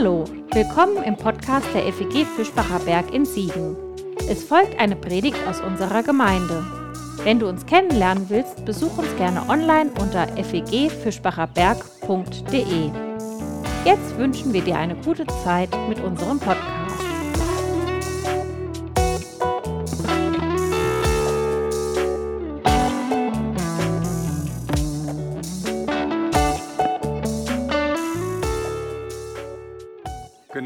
Hallo, 0.00 0.22
willkommen 0.52 1.02
im 1.02 1.16
Podcast 1.16 1.66
der 1.74 1.92
FEG 1.92 2.24
Fischbacher 2.24 2.78
Berg 2.78 3.12
in 3.12 3.24
Siegen. 3.24 3.76
Es 4.28 4.44
folgt 4.44 4.78
eine 4.78 4.94
Predigt 4.94 5.38
aus 5.48 5.60
unserer 5.60 6.04
Gemeinde. 6.04 6.64
Wenn 7.24 7.40
du 7.40 7.48
uns 7.48 7.66
kennenlernen 7.66 8.30
willst, 8.30 8.64
besuch 8.64 8.96
uns 8.96 9.08
gerne 9.16 9.42
online 9.48 9.90
unter 10.00 10.28
fegfischbacherberg.de. 10.28 12.90
Jetzt 13.84 14.16
wünschen 14.16 14.52
wir 14.52 14.62
dir 14.62 14.76
eine 14.76 14.94
gute 14.94 15.26
Zeit 15.42 15.70
mit 15.88 15.98
unserem 15.98 16.38
Podcast. 16.38 16.77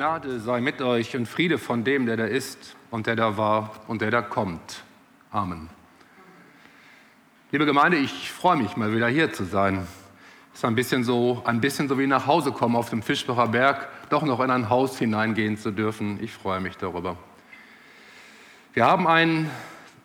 Gnade 0.03 0.41
sei 0.41 0.61
mit 0.61 0.83
euch 0.83 1.15
und 1.15 1.27
Friede 1.27 1.59
von 1.59 1.85
dem, 1.85 2.07
der 2.07 2.17
da 2.17 2.25
ist 2.25 2.75
und 2.91 3.07
der 3.07 3.15
da 3.15 3.37
war 3.37 3.71
und 3.87 4.03
der 4.03 4.11
da 4.11 4.21
kommt. 4.21 4.83
Amen. 5.31 5.71
Liebe 7.53 7.67
Gemeinde, 7.67 7.99
ich 7.99 8.33
freue 8.33 8.57
mich 8.57 8.77
mal 8.77 8.93
wieder 8.93 9.07
hier 9.07 9.33
zu 9.33 9.45
sein. 9.45 9.87
Es 10.53 10.59
ist 10.59 10.65
ein 10.65 10.75
bisschen 10.75 11.05
so, 11.05 11.41
ein 11.45 11.61
bisschen 11.61 11.87
so 11.87 12.01
wie 12.01 12.09
nach 12.09 12.27
Hause 12.27 12.51
kommen 12.51 12.75
auf 12.75 12.91
dem 12.91 13.01
Fischbacher 13.01 13.47
Berg, 13.47 13.89
doch 14.11 14.25
noch 14.25 14.41
in 14.41 14.51
ein 14.51 14.69
Haus 14.69 14.99
hineingehen 14.99 15.57
zu 15.57 15.71
dürfen. 15.71 16.19
Ich 16.21 16.33
freue 16.33 16.59
mich 16.59 16.77
darüber. 16.77 17.17
Wir 18.73 18.85
haben 18.85 19.07
einen 19.07 19.49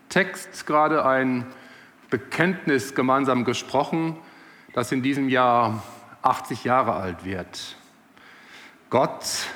Text, 0.09 0.67
gerade 0.67 1.07
ein 1.07 1.43
Bekenntnis 2.11 2.93
gemeinsam 2.93 3.45
gesprochen, 3.45 4.15
das 4.73 4.91
in 4.91 5.01
diesem 5.01 5.27
Jahr 5.27 5.81
80 6.21 6.65
Jahre 6.65 6.93
alt 6.93 7.25
wird. 7.25 7.75
Gott 8.91 9.47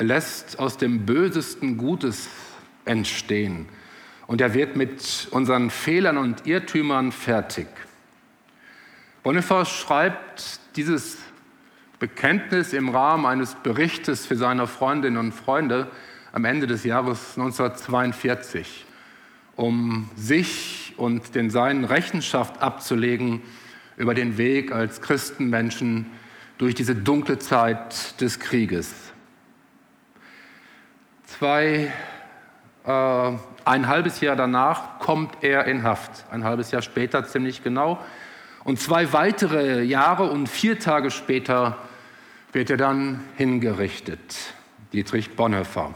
lässt 0.00 0.58
aus 0.58 0.76
dem 0.76 1.04
Bösesten 1.06 1.76
Gutes 1.76 2.28
entstehen. 2.84 3.68
Und 4.26 4.40
er 4.40 4.54
wird 4.54 4.76
mit 4.76 5.28
unseren 5.30 5.70
Fehlern 5.70 6.16
und 6.16 6.46
Irrtümern 6.46 7.12
fertig. 7.12 7.66
Boniface 9.22 9.68
schreibt 9.68 10.60
dieses 10.76 11.18
Bekenntnis 11.98 12.72
im 12.72 12.88
Rahmen 12.88 13.26
eines 13.26 13.54
Berichtes 13.56 14.24
für 14.26 14.36
seine 14.36 14.66
Freundinnen 14.66 15.18
und 15.18 15.32
Freunde 15.32 15.90
am 16.32 16.44
Ende 16.44 16.66
des 16.66 16.84
Jahres 16.84 17.36
1942, 17.36 18.86
um 19.56 20.08
sich 20.16 20.94
und 20.96 21.34
den 21.34 21.50
Seinen 21.50 21.84
Rechenschaft 21.84 22.62
abzulegen 22.62 23.42
über 23.96 24.14
den 24.14 24.38
Weg 24.38 24.72
als 24.72 25.02
Christenmenschen 25.02 26.06
durch 26.56 26.74
diese 26.74 26.94
dunkle 26.94 27.38
Zeit 27.38 28.20
des 28.20 28.38
Krieges 28.38 29.09
zwei, 31.38 31.92
äh, 32.84 33.32
ein 33.64 33.86
halbes 33.86 34.20
Jahr 34.20 34.36
danach 34.36 34.98
kommt 34.98 35.42
er 35.42 35.66
in 35.66 35.82
Haft. 35.82 36.24
Ein 36.30 36.44
halbes 36.44 36.70
Jahr 36.70 36.82
später 36.82 37.24
ziemlich 37.24 37.62
genau. 37.62 38.02
Und 38.64 38.80
zwei 38.80 39.12
weitere 39.12 39.82
Jahre 39.82 40.30
und 40.30 40.48
vier 40.48 40.78
Tage 40.78 41.10
später 41.10 41.78
wird 42.52 42.70
er 42.70 42.76
dann 42.76 43.20
hingerichtet. 43.36 44.20
Dietrich 44.92 45.36
Bonhoeffer. 45.36 45.94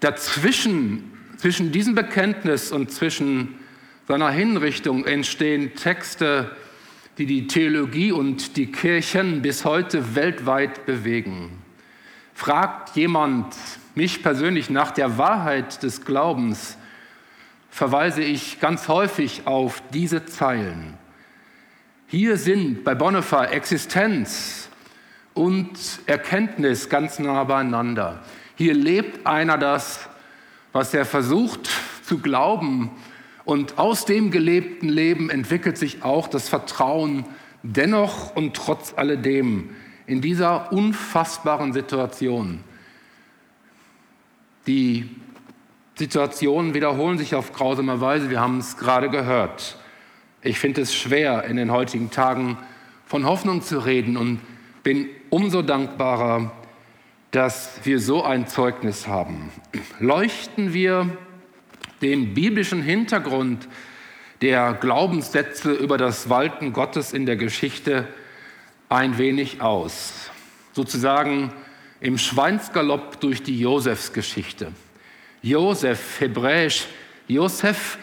Dazwischen, 0.00 1.12
zwischen 1.38 1.72
diesem 1.72 1.94
Bekenntnis 1.94 2.70
und 2.70 2.92
zwischen 2.92 3.58
seiner 4.08 4.30
Hinrichtung 4.30 5.06
entstehen 5.06 5.74
Texte, 5.74 6.54
die 7.18 7.26
die 7.26 7.46
Theologie 7.46 8.12
und 8.12 8.56
die 8.56 8.70
Kirchen 8.70 9.42
bis 9.42 9.64
heute 9.64 10.14
weltweit 10.14 10.86
bewegen. 10.86 11.62
Fragt 12.34 12.96
jemand 12.96 13.54
mich 13.94 14.22
persönlich 14.22 14.70
nach 14.70 14.90
der 14.90 15.18
Wahrheit 15.18 15.82
des 15.82 16.04
Glaubens, 16.04 16.78
verweise 17.70 18.22
ich 18.22 18.60
ganz 18.60 18.88
häufig 18.88 19.46
auf 19.46 19.82
diese 19.92 20.24
Zeilen. 20.26 20.94
Hier 22.06 22.36
sind 22.36 22.84
bei 22.84 22.94
Bonhoeffer 22.94 23.52
Existenz 23.52 24.68
und 25.34 25.70
Erkenntnis 26.06 26.88
ganz 26.88 27.18
nah 27.18 27.44
beieinander. 27.44 28.22
Hier 28.56 28.74
lebt 28.74 29.26
einer 29.26 29.56
das, 29.56 30.08
was 30.72 30.92
er 30.92 31.06
versucht 31.06 31.70
zu 32.04 32.18
glauben. 32.18 32.90
Und 33.44 33.78
aus 33.78 34.04
dem 34.04 34.30
gelebten 34.30 34.88
Leben 34.88 35.30
entwickelt 35.30 35.78
sich 35.78 36.02
auch 36.02 36.28
das 36.28 36.48
Vertrauen 36.48 37.24
dennoch 37.62 38.36
und 38.36 38.54
trotz 38.54 38.94
alledem 38.96 39.70
in 40.06 40.20
dieser 40.20 40.72
unfassbaren 40.72 41.72
Situation. 41.72 42.62
Die 44.66 45.08
Situationen 45.96 46.74
wiederholen 46.74 47.18
sich 47.18 47.34
auf 47.34 47.52
grausame 47.52 48.00
Weise, 48.00 48.30
wir 48.30 48.40
haben 48.40 48.58
es 48.58 48.76
gerade 48.76 49.10
gehört. 49.10 49.76
Ich 50.42 50.58
finde 50.58 50.82
es 50.82 50.94
schwer, 50.94 51.44
in 51.44 51.56
den 51.56 51.70
heutigen 51.70 52.10
Tagen 52.10 52.58
von 53.06 53.26
Hoffnung 53.26 53.62
zu 53.62 53.78
reden 53.78 54.16
und 54.16 54.40
bin 54.82 55.08
umso 55.30 55.62
dankbarer, 55.62 56.52
dass 57.30 57.80
wir 57.84 57.98
so 57.98 58.24
ein 58.24 58.46
Zeugnis 58.46 59.06
haben. 59.06 59.50
Leuchten 60.00 60.72
wir 60.72 61.16
den 62.00 62.34
biblischen 62.34 62.82
Hintergrund 62.82 63.68
der 64.42 64.74
Glaubenssätze 64.74 65.72
über 65.72 65.98
das 65.98 66.28
Walten 66.28 66.72
Gottes 66.72 67.12
in 67.12 67.26
der 67.26 67.36
Geschichte 67.36 68.06
ein 68.88 69.18
wenig 69.18 69.60
aus. 69.60 70.30
Sozusagen 70.72 71.52
im 72.02 72.18
Schweinsgalopp 72.18 73.20
durch 73.20 73.44
die 73.44 73.58
Josefsgeschichte. 73.60 74.72
Josef, 75.40 76.20
hebräisch 76.20 76.86
Josef, 77.28 77.96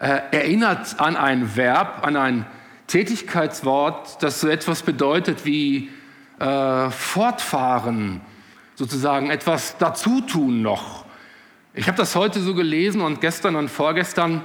äh, 0.00 0.20
erinnert 0.30 0.98
an 0.98 1.16
ein 1.16 1.54
Verb, 1.54 2.04
an 2.04 2.16
ein 2.16 2.46
Tätigkeitswort, 2.86 4.22
das 4.22 4.40
so 4.40 4.48
etwas 4.48 4.82
bedeutet 4.82 5.44
wie 5.44 5.90
äh, 6.38 6.90
fortfahren, 6.90 8.22
sozusagen 8.74 9.30
etwas 9.30 9.76
dazutun 9.76 10.62
noch. 10.62 11.04
Ich 11.74 11.88
habe 11.88 11.98
das 11.98 12.16
heute 12.16 12.40
so 12.40 12.54
gelesen 12.54 13.02
und 13.02 13.20
gestern 13.20 13.56
und 13.56 13.68
vorgestern. 13.68 14.40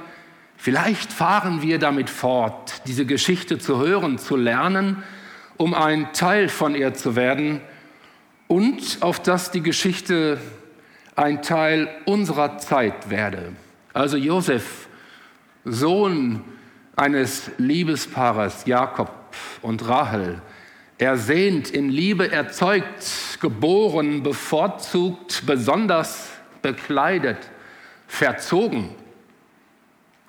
Vielleicht 0.58 1.12
fahren 1.12 1.62
wir 1.62 1.78
damit 1.78 2.10
fort, 2.10 2.82
diese 2.86 3.06
Geschichte 3.06 3.58
zu 3.58 3.78
hören, 3.78 4.18
zu 4.18 4.36
lernen, 4.36 5.02
um 5.56 5.72
ein 5.72 6.12
Teil 6.12 6.50
von 6.50 6.74
ihr 6.74 6.92
zu 6.92 7.16
werden 7.16 7.62
und 8.48 8.98
auf 9.00 9.20
dass 9.20 9.50
die 9.50 9.62
Geschichte 9.62 10.38
ein 11.14 11.42
Teil 11.42 11.88
unserer 12.06 12.58
Zeit 12.58 13.10
werde. 13.10 13.52
Also 13.92 14.16
Josef, 14.16 14.88
Sohn 15.64 16.42
eines 16.96 17.50
Liebespaares, 17.58 18.64
Jakob 18.66 19.10
und 19.62 19.86
Rahel, 19.86 20.40
ersehnt, 20.96 21.70
in 21.70 21.90
Liebe 21.90 22.32
erzeugt, 22.32 23.38
geboren, 23.40 24.22
bevorzugt, 24.22 25.44
besonders 25.46 26.30
bekleidet, 26.62 27.38
verzogen. 28.06 28.90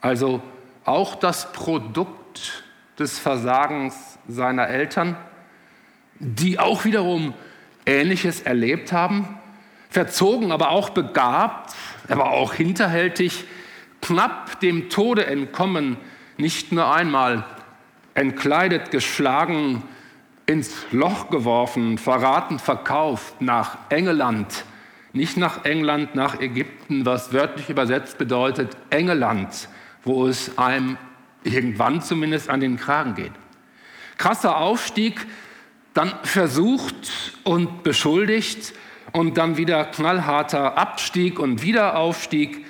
Also 0.02 0.42
auch 0.86 1.16
das 1.16 1.52
Produkt 1.54 2.64
des 3.00 3.18
Versagens 3.18 3.96
seiner 4.28 4.68
Eltern, 4.68 5.16
die 6.20 6.60
auch 6.60 6.86
wiederum 6.86 7.34
Ähnliches 7.86 8.42
erlebt 8.42 8.92
haben, 8.92 9.40
verzogen, 9.90 10.52
aber 10.52 10.70
auch 10.70 10.90
begabt, 10.90 11.76
aber 12.08 12.32
auch 12.32 12.54
hinterhältig, 12.54 13.46
knapp 14.02 14.60
dem 14.60 14.90
Tode 14.90 15.26
entkommen, 15.26 15.98
nicht 16.38 16.72
nur 16.72 16.94
einmal, 16.94 17.44
entkleidet, 18.14 18.92
geschlagen, 18.92 19.84
ins 20.46 20.74
Loch 20.92 21.30
geworfen, 21.30 21.98
verraten, 21.98 22.60
verkauft 22.60 23.42
nach 23.42 23.78
England, 23.90 24.66
nicht 25.14 25.38
nach 25.38 25.66
England, 25.66 26.16
nach 26.16 26.40
Ägypten, 26.40 27.06
was 27.06 27.34
wörtlich 27.34 27.70
übersetzt 27.70 28.18
bedeutet 28.18 28.76
Engeland, 28.90 29.70
wo 30.04 30.28
es 30.28 30.58
einem 30.58 30.98
irgendwann 31.44 32.02
zumindest 32.02 32.50
an 32.50 32.60
den 32.60 32.78
Kragen 32.78 33.16
geht. 33.16 33.32
Krasser 34.18 34.58
Aufstieg, 34.58 35.26
dann 35.94 36.14
versucht 36.24 37.12
und 37.44 37.84
beschuldigt 37.84 38.74
und 39.12 39.38
dann 39.38 39.58
wieder 39.58 39.86
knallharter 39.86 40.78
Abstieg 40.78 41.40
und 41.40 41.62
Wiederaufstieg, 41.64 42.66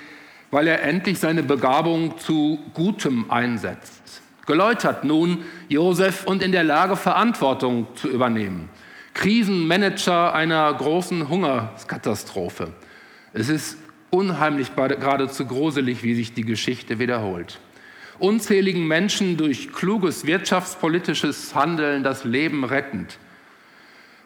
weil 0.50 0.66
er 0.66 0.82
endlich 0.82 1.18
seine 1.18 1.42
Begabung 1.42 2.18
zu 2.18 2.58
Gutem 2.74 3.30
einsetzt. 3.30 4.22
Geläutert 4.46 5.04
nun 5.04 5.44
Josef 5.68 6.24
und 6.24 6.42
in 6.42 6.50
der 6.50 6.64
Lage, 6.64 6.96
Verantwortung 6.96 7.86
zu 7.94 8.08
übernehmen. 8.08 8.68
Krisenmanager 9.14 10.34
einer 10.34 10.72
großen 10.72 11.28
Hungerskatastrophe. 11.28 12.72
Es 13.32 13.48
ist 13.48 13.76
unheimlich 14.10 14.74
geradezu 14.74 15.46
gruselig, 15.46 16.02
wie 16.02 16.14
sich 16.14 16.34
die 16.34 16.44
Geschichte 16.44 16.98
wiederholt. 16.98 17.60
Unzähligen 18.20 18.86
Menschen 18.86 19.38
durch 19.38 19.72
kluges 19.72 20.26
wirtschaftspolitisches 20.26 21.54
Handeln 21.54 22.04
das 22.04 22.24
Leben 22.24 22.64
rettend 22.64 23.18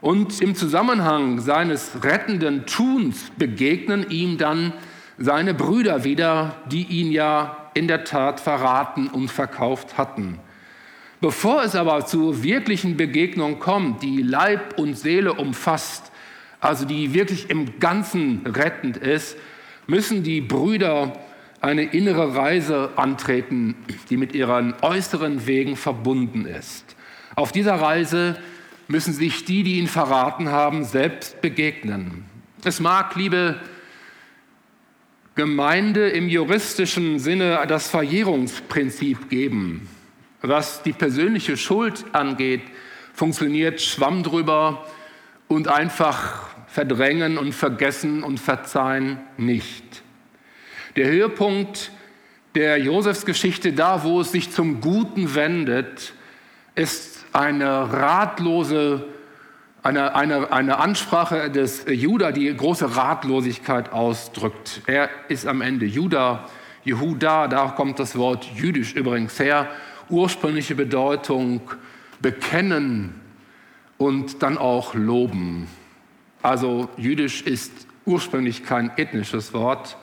Und 0.00 0.40
im 0.40 0.56
Zusammenhang 0.56 1.38
seines 1.40 2.02
rettenden 2.02 2.66
Tuns 2.66 3.30
begegnen 3.38 4.10
ihm 4.10 4.36
dann 4.36 4.72
seine 5.16 5.54
Brüder 5.54 6.02
wieder, 6.02 6.56
die 6.66 6.82
ihn 6.82 7.12
ja 7.12 7.70
in 7.74 7.86
der 7.86 8.02
Tat 8.02 8.40
verraten 8.40 9.06
und 9.06 9.30
verkauft 9.30 9.96
hatten. 9.96 10.40
Bevor 11.20 11.62
es 11.62 11.76
aber 11.76 12.04
zur 12.04 12.42
wirklichen 12.42 12.96
Begegnung 12.96 13.60
kommt, 13.60 14.02
die 14.02 14.22
Leib 14.22 14.76
und 14.76 14.98
Seele 14.98 15.34
umfasst, 15.34 16.10
also 16.60 16.84
die 16.84 17.14
wirklich 17.14 17.48
im 17.48 17.78
Ganzen 17.78 18.44
rettend 18.44 18.96
ist, 18.96 19.36
müssen 19.86 20.24
die 20.24 20.40
Brüder 20.40 21.12
eine 21.64 21.84
innere 21.84 22.36
Reise 22.36 22.90
antreten, 22.96 23.74
die 24.10 24.18
mit 24.18 24.34
ihren 24.34 24.74
äußeren 24.82 25.46
Wegen 25.46 25.76
verbunden 25.76 26.44
ist. 26.44 26.94
Auf 27.36 27.52
dieser 27.52 27.76
Reise 27.76 28.36
müssen 28.86 29.14
sich 29.14 29.46
die, 29.46 29.62
die 29.62 29.78
ihn 29.78 29.88
verraten 29.88 30.50
haben, 30.50 30.84
selbst 30.84 31.40
begegnen. 31.40 32.26
Es 32.64 32.80
mag, 32.80 33.16
liebe 33.16 33.60
Gemeinde, 35.36 36.10
im 36.10 36.28
juristischen 36.28 37.18
Sinne 37.18 37.64
das 37.66 37.88
Verjährungsprinzip 37.88 39.30
geben. 39.30 39.88
Was 40.42 40.82
die 40.82 40.92
persönliche 40.92 41.56
Schuld 41.56 42.04
angeht, 42.12 42.62
funktioniert 43.14 43.80
Schwamm 43.80 44.22
drüber 44.22 44.86
und 45.48 45.68
einfach 45.68 46.50
verdrängen 46.66 47.38
und 47.38 47.54
vergessen 47.54 48.22
und 48.22 48.38
verzeihen 48.38 49.18
nicht. 49.38 50.03
Der 50.96 51.06
Höhepunkt 51.08 51.90
der 52.54 52.78
Josefsgeschichte, 52.78 53.72
da 53.72 54.04
wo 54.04 54.20
es 54.20 54.30
sich 54.30 54.52
zum 54.52 54.80
Guten 54.80 55.34
wendet, 55.34 56.12
ist 56.76 57.24
eine 57.32 57.92
ratlose, 57.92 59.04
eine, 59.82 60.14
eine, 60.14 60.52
eine 60.52 60.78
Ansprache 60.78 61.50
des 61.50 61.84
Judah, 61.88 62.30
die 62.30 62.54
große 62.56 62.94
Ratlosigkeit 62.94 63.92
ausdrückt. 63.92 64.82
Er 64.86 65.10
ist 65.28 65.48
am 65.48 65.62
Ende 65.62 65.84
Judah, 65.84 66.48
Jehuda, 66.84 67.48
da 67.48 67.66
kommt 67.70 67.98
das 67.98 68.16
Wort 68.16 68.46
jüdisch 68.54 68.94
übrigens 68.94 69.40
her, 69.40 69.68
ursprüngliche 70.08 70.76
Bedeutung 70.76 71.60
bekennen 72.20 73.20
und 73.98 74.44
dann 74.44 74.58
auch 74.58 74.94
loben. 74.94 75.66
Also 76.40 76.88
jüdisch 76.96 77.42
ist 77.42 77.72
ursprünglich 78.06 78.64
kein 78.64 78.92
ethnisches 78.96 79.52
Wort, 79.52 79.96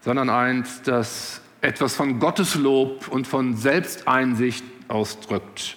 sondern 0.00 0.30
eins, 0.30 0.82
das 0.82 1.40
etwas 1.60 1.94
von 1.94 2.18
Gotteslob 2.18 3.08
und 3.08 3.26
von 3.26 3.54
Selbsteinsicht 3.54 4.64
ausdrückt. 4.88 5.76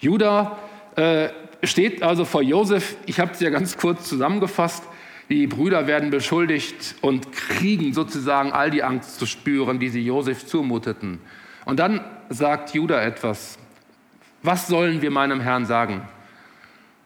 Judah 0.00 0.58
äh, 0.96 1.28
steht 1.62 2.02
also 2.02 2.24
vor 2.24 2.42
Josef. 2.42 2.96
Ich 3.06 3.20
habe 3.20 3.32
es 3.32 3.40
ja 3.40 3.50
ganz 3.50 3.76
kurz 3.76 4.08
zusammengefasst. 4.08 4.82
Die 5.28 5.46
Brüder 5.46 5.86
werden 5.86 6.10
beschuldigt 6.10 6.96
und 7.00 7.32
kriegen 7.32 7.94
sozusagen 7.94 8.52
all 8.52 8.70
die 8.70 8.82
Angst 8.82 9.18
zu 9.18 9.26
spüren, 9.26 9.78
die 9.78 9.88
sie 9.88 10.04
Josef 10.04 10.46
zumuteten. 10.46 11.20
Und 11.64 11.78
dann 11.78 12.00
sagt 12.28 12.74
Judah 12.74 13.02
etwas. 13.02 13.58
Was 14.42 14.66
sollen 14.66 15.00
wir 15.00 15.12
meinem 15.12 15.40
Herrn 15.40 15.64
sagen? 15.64 16.02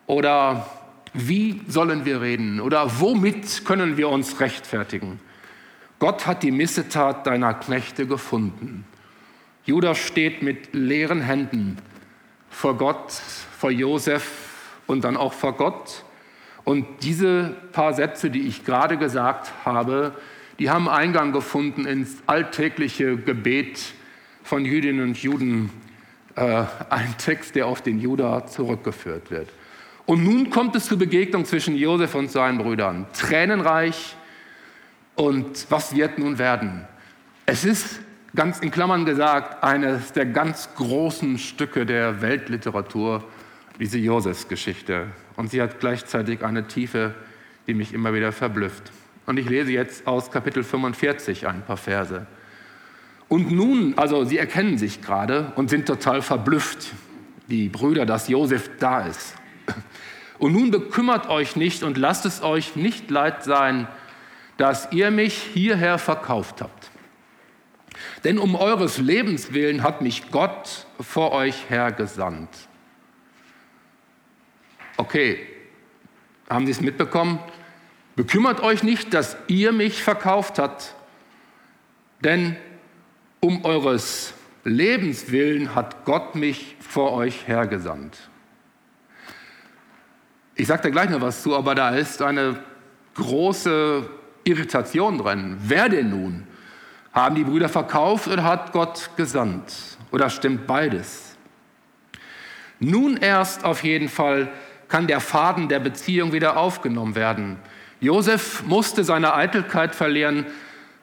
Oder 0.07 0.67
wie 1.13 1.61
sollen 1.69 2.07
wir 2.07 2.23
reden? 2.23 2.61
Oder 2.61 3.01
womit 3.01 3.67
können 3.67 3.99
wir 3.99 4.09
uns 4.09 4.41
rechtfertigen? 4.41 5.21
Gott 5.99 6.27
hat 6.27 6.43
die 6.43 6.51
Missetat 6.51 7.27
deiner 7.27 7.55
Knechte 7.55 8.07
gefunden. 8.07 8.85
Judah 9.65 9.95
steht 9.95 10.43
mit 10.43 10.75
leeren 10.75 11.23
Händen 11.23 11.79
vor 12.51 12.77
Gott, 12.77 13.13
vor 13.13 13.71
Josef 13.71 14.49
und 14.87 15.05
dann 15.05 15.17
auch 15.17 15.33
vor 15.33 15.57
Gott. 15.57 16.05
Und 16.65 16.87
diese 17.03 17.57
paar 17.73 17.95
Sätze, 17.95 18.31
die 18.31 18.43
ich 18.43 18.65
gerade 18.65 18.99
gesagt 18.99 19.53
habe, 19.65 20.15
die 20.59 20.71
haben 20.71 20.89
Eingang 20.89 21.33
gefunden 21.33 21.87
ins 21.87 22.23
alltägliche 22.27 23.17
Gebet 23.17 23.93
von 24.43 24.65
Jüdinnen 24.65 25.03
und 25.03 25.19
Juden. 25.19 25.71
Äh, 26.35 26.65
ein 26.91 27.15
Text, 27.19 27.55
der 27.55 27.67
auf 27.67 27.83
den 27.83 27.99
Judah 27.99 28.47
zurückgeführt 28.47 29.31
wird. 29.31 29.49
Und 30.05 30.23
nun 30.23 30.51
kommt 30.51 30.77
es 30.77 30.87
zur 30.87 30.99
Begegnung 30.99 31.45
zwischen 31.45 31.77
Josef 31.77 32.15
und 32.15 32.31
seinen 32.31 32.59
Brüdern. 32.59 33.07
Tränenreich. 33.13 34.17
Und 35.17 35.67
was 35.71 35.95
wird 35.97 36.19
nun 36.19 36.39
werden? 36.39 36.87
Es 37.47 37.65
ist 37.65 38.01
ganz 38.35 38.61
in 38.61 38.71
Klammern 38.71 39.07
gesagt, 39.07 39.65
eines 39.65 40.13
der 40.13 40.27
ganz 40.27 40.69
großen 40.77 41.39
Stücke 41.39 41.87
der 41.87 42.21
Weltliteratur, 42.21 43.25
diese 43.81 43.99
Josefsgeschichte. 43.99 45.07
Und 45.37 45.51
sie 45.51 45.63
hat 45.63 45.81
gleichzeitig 45.81 46.45
eine 46.45 46.69
Tiefe, 46.69 47.15
die 47.67 47.75
mich 47.75 47.95
immer 47.95 48.13
wieder 48.13 48.31
verblüfft. 48.31 48.93
Und 49.25 49.39
ich 49.39 49.49
lese 49.49 49.73
jetzt 49.73 50.07
aus 50.07 50.31
Kapitel 50.31 50.63
45 50.63 51.47
ein 51.49 51.63
paar 51.63 51.79
Verse. 51.79 52.27
Und 53.29 53.51
nun, 53.51 53.95
also 53.97 54.25
sie 54.25 54.39
erkennen 54.39 54.77
sich 54.77 55.01
gerade 55.01 55.53
und 55.57 55.71
sind 55.71 55.87
total 55.87 56.21
verblüfft, 56.21 56.93
die 57.49 57.69
Brüder, 57.69 58.07
dass 58.07 58.29
Josef 58.29 58.71
da 58.79 59.01
ist. 59.07 59.35
Und 60.39 60.53
nun 60.53 60.71
bekümmert 60.71 61.29
euch 61.31 61.57
nicht 61.57 61.83
und 61.83 61.97
lasst 61.97 62.27
es 62.27 62.43
euch 62.43 62.77
nicht 62.77 63.11
leid 63.11 63.43
sein, 63.43 63.89
dass 64.57 64.91
ihr 64.93 65.11
mich 65.11 65.35
hierher 65.35 65.99
verkauft 65.99 66.63
habt. 66.63 66.91
Denn 68.25 68.39
um 68.39 68.55
eures 68.55 68.99
Lebens 68.99 69.53
willen 69.53 69.83
hat 69.83 70.03
mich 70.03 70.31
Gott 70.31 70.87
vor 71.01 71.33
euch 71.33 71.71
hergesandt. 71.71 72.51
Okay, 74.97 75.47
haben 76.49 76.67
Sie 76.67 76.73
es 76.73 76.81
mitbekommen? 76.81 77.39
Bekümmert 78.15 78.61
euch 78.61 78.83
nicht, 78.83 79.13
dass 79.13 79.37
ihr 79.47 79.73
mich 79.73 80.03
verkauft 80.03 80.59
habt, 80.59 80.95
denn 82.21 82.57
um 83.41 83.65
eures 83.65 84.33
Lebens 84.65 85.31
willen 85.31 85.75
hat 85.75 86.05
Gott 86.05 86.35
mich 86.35 86.77
vor 86.81 87.13
euch 87.13 87.47
hergesandt. 87.47 88.31
Ich 90.55 90.67
sage 90.67 90.85
da 90.85 90.89
gleich 90.89 91.11
noch 91.11 91.21
was 91.21 91.43
zu, 91.43 91.55
aber 91.55 91.75
da 91.75 91.91
ist 91.91 92.23
eine 92.23 92.59
große 93.15 94.09
Irritation 94.47 95.19
drin. 95.19 95.59
Wer 95.61 95.89
denn 95.89 96.11
nun? 96.11 96.45
Haben 97.13 97.35
die 97.35 97.45
Brüder 97.45 97.69
verkauft 97.69 98.29
oder 98.29 98.45
hat 98.45 98.73
Gott 98.73 99.11
gesandt? 99.17 99.73
Oder 100.13 100.31
stimmt 100.31 100.67
beides? 100.67 101.37
Nun 102.79 103.17
erst 103.17 103.65
auf 103.65 103.83
jeden 103.83 104.09
Fall 104.09 104.49
kann 104.89 105.07
der 105.07 105.21
Faden 105.21 105.69
der 105.69 105.81
Beziehung 105.81 106.33
wieder 106.33 106.57
aufgenommen 106.57 107.15
werden. 107.15 107.57
Josef 108.01 108.63
musste 108.67 109.03
seine 109.03 109.35
Eitelkeit 109.35 109.95
verlieren, 109.95 110.47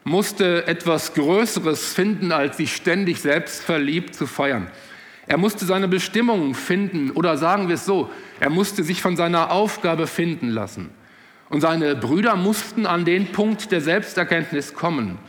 musste 0.04 0.66
etwas 0.66 1.14
Größeres 1.14 1.92
finden, 1.92 2.30
als 2.30 2.58
sich 2.58 2.76
ständig 2.76 3.20
selbst 3.20 3.62
verliebt 3.62 4.14
zu 4.14 4.26
feiern. 4.26 4.68
Er 5.26 5.38
musste 5.38 5.64
seine 5.64 5.88
Bestimmung 5.88 6.54
finden 6.54 7.10
oder 7.10 7.36
sagen 7.36 7.68
wir 7.68 7.74
es 7.74 7.86
so, 7.86 8.10
er 8.40 8.50
musste 8.50 8.84
sich 8.84 9.02
von 9.02 9.16
seiner 9.16 9.50
Aufgabe 9.50 10.06
finden 10.06 10.50
lassen. 10.50 10.90
Und 11.54 11.60
seine 11.60 11.94
Brüder 11.94 12.34
mussten 12.34 12.84
an 12.84 13.04
den 13.04 13.30
Punkt 13.30 13.70
der 13.70 13.80
Selbsterkenntnis 13.80 14.74
kommen. 14.74 15.20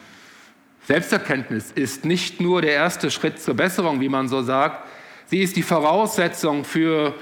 Selbsterkenntnis 0.88 1.72
ist 1.72 2.04
nicht 2.04 2.42
nur 2.42 2.64
der 2.64 2.72
erste 2.72 3.12
Schritt 3.12 3.40
zur 3.40 3.54
Besserung, 3.54 4.02
wie 4.02 4.10
man 4.10 4.28
so 4.28 4.42
sagt, 4.42 4.90
sie 5.28 5.44
ist 5.44 5.56
die 5.56 5.62
Voraussetzung 5.62 6.66
für 6.66 7.14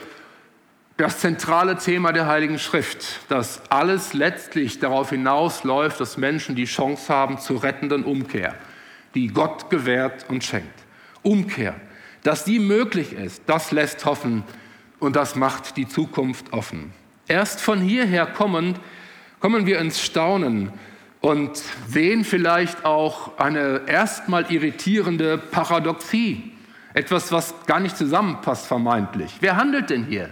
das 0.95 1.19
zentrale 1.19 1.75
Thema 1.75 2.13
der 2.13 2.27
Heiligen 2.27 2.57
Schrift, 2.57 3.19
dass 3.27 3.69
alles 3.69 4.13
letztlich 4.13 4.79
darauf 4.79 5.09
hinausläuft, 5.09 5.99
dass 5.99 6.15
Menschen 6.15 6.55
die 6.55 6.63
Chance 6.63 7.13
haben 7.13 7.39
zur 7.39 7.61
rettenden 7.61 8.05
Umkehr, 8.05 8.55
die 9.15 9.27
Gott 9.27 9.69
gewährt 9.69 10.27
und 10.29 10.45
schenkt. 10.45 10.79
Umkehr, 11.23 11.75
dass 12.21 12.45
die 12.45 12.59
möglich 12.59 13.11
ist, 13.11 13.43
das 13.47 13.71
lässt 13.71 14.05
hoffen 14.05 14.45
und 15.01 15.17
das 15.17 15.35
macht 15.35 15.75
die 15.75 15.89
Zukunft 15.89 16.53
offen. 16.53 16.93
Erst 17.27 17.61
von 17.61 17.79
hierher 17.79 18.25
kommend 18.25 18.79
kommen 19.39 19.65
wir 19.65 19.79
ins 19.79 20.01
Staunen 20.01 20.71
und 21.21 21.61
sehen 21.87 22.25
vielleicht 22.25 22.85
auch 22.85 23.37
eine 23.37 23.83
erstmal 23.87 24.51
irritierende 24.51 25.37
Paradoxie. 25.37 26.51
Etwas, 26.93 27.31
was 27.31 27.55
gar 27.65 27.79
nicht 27.79 27.97
zusammenpasst 27.97 28.67
vermeintlich. 28.67 29.37
Wer 29.39 29.55
handelt 29.55 29.89
denn 29.89 30.05
hier? 30.05 30.29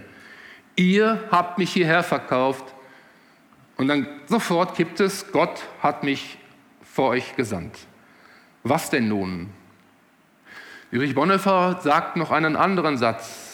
Ihr 0.76 1.24
habt 1.30 1.58
mich 1.58 1.72
hierher 1.72 2.02
verkauft 2.02 2.64
und 3.76 3.88
dann 3.88 4.06
sofort 4.26 4.76
gibt 4.76 5.00
es, 5.00 5.32
Gott 5.32 5.62
hat 5.82 6.04
mich 6.04 6.38
vor 6.82 7.08
euch 7.10 7.36
gesandt. 7.36 7.78
Was 8.62 8.90
denn 8.90 9.08
nun? 9.08 9.50
Dietrich 10.92 11.14
Bonhoeffer 11.14 11.80
sagt 11.82 12.16
noch 12.16 12.30
einen 12.30 12.54
anderen 12.54 12.98
Satz. 12.98 13.51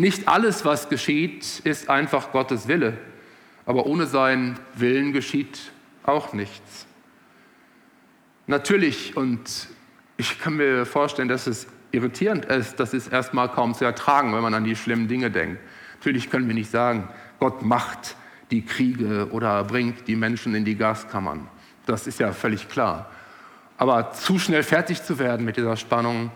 Nicht 0.00 0.28
alles, 0.28 0.64
was 0.64 0.88
geschieht, 0.88 1.60
ist 1.64 1.90
einfach 1.90 2.32
Gottes 2.32 2.68
Wille, 2.68 2.96
aber 3.66 3.84
ohne 3.84 4.06
seinen 4.06 4.58
Willen 4.74 5.12
geschieht 5.12 5.72
auch 6.04 6.32
nichts. 6.32 6.86
Natürlich, 8.46 9.14
und 9.14 9.68
ich 10.16 10.40
kann 10.40 10.56
mir 10.56 10.86
vorstellen, 10.86 11.28
dass 11.28 11.46
es 11.46 11.66
irritierend 11.92 12.46
ist, 12.46 12.80
das 12.80 12.94
ist 12.94 13.08
erstmal 13.12 13.50
kaum 13.50 13.74
zu 13.74 13.84
ertragen, 13.84 14.32
wenn 14.32 14.40
man 14.40 14.54
an 14.54 14.64
die 14.64 14.74
schlimmen 14.74 15.06
Dinge 15.06 15.30
denkt. 15.30 15.60
Natürlich 15.98 16.30
können 16.30 16.48
wir 16.48 16.54
nicht 16.54 16.70
sagen, 16.70 17.06
Gott 17.38 17.60
macht 17.60 18.16
die 18.50 18.64
Kriege 18.64 19.28
oder 19.30 19.62
bringt 19.64 20.08
die 20.08 20.16
Menschen 20.16 20.54
in 20.54 20.64
die 20.64 20.76
Gaskammern. 20.76 21.46
Das 21.84 22.06
ist 22.06 22.20
ja 22.20 22.32
völlig 22.32 22.70
klar. 22.70 23.10
Aber 23.76 24.12
zu 24.12 24.38
schnell 24.38 24.62
fertig 24.62 25.02
zu 25.02 25.18
werden 25.18 25.44
mit 25.44 25.58
dieser 25.58 25.76
Spannung 25.76 26.30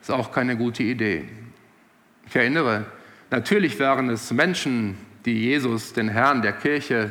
ist 0.00 0.10
auch 0.10 0.32
keine 0.32 0.56
gute 0.56 0.82
Idee. 0.82 1.28
Ich 2.26 2.34
erinnere, 2.34 2.86
natürlich 3.34 3.80
waren 3.80 4.10
es 4.10 4.30
Menschen, 4.30 4.96
die 5.24 5.44
Jesus, 5.44 5.92
den 5.92 6.08
Herrn 6.08 6.42
der 6.42 6.52
Kirche, 6.52 7.10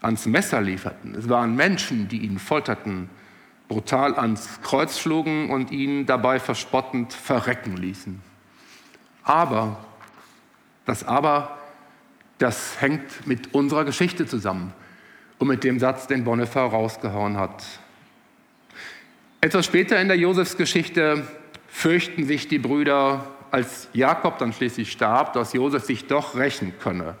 ans 0.00 0.26
Messer 0.26 0.60
lieferten. 0.60 1.14
Es 1.14 1.28
waren 1.28 1.54
Menschen, 1.54 2.08
die 2.08 2.18
ihn 2.18 2.38
folterten, 2.38 3.10
brutal 3.68 4.14
ans 4.14 4.60
Kreuz 4.62 4.98
schlugen 4.98 5.50
und 5.50 5.70
ihn 5.70 6.06
dabei 6.06 6.40
verspottend 6.40 7.12
verrecken 7.12 7.76
ließen. 7.76 8.20
Aber, 9.22 9.84
das 10.86 11.04
Aber, 11.04 11.58
das 12.38 12.80
hängt 12.80 13.26
mit 13.26 13.54
unserer 13.54 13.84
Geschichte 13.84 14.26
zusammen 14.26 14.72
und 15.38 15.46
mit 15.46 15.62
dem 15.62 15.78
Satz, 15.78 16.06
den 16.06 16.24
Bonhoeffer 16.24 16.62
rausgehauen 16.62 17.36
hat. 17.36 17.62
Etwas 19.40 19.66
später 19.66 20.00
in 20.00 20.08
der 20.08 20.16
Josefsgeschichte 20.16 21.26
fürchten 21.68 22.26
sich 22.26 22.48
die 22.48 22.58
Brüder, 22.58 23.26
als 23.52 23.88
Jakob 23.92 24.38
dann 24.38 24.52
schließlich 24.52 24.90
starb, 24.90 25.34
dass 25.34 25.52
Josef 25.52 25.84
sich 25.84 26.06
doch 26.06 26.34
rächen 26.36 26.74
könne. 26.78 27.14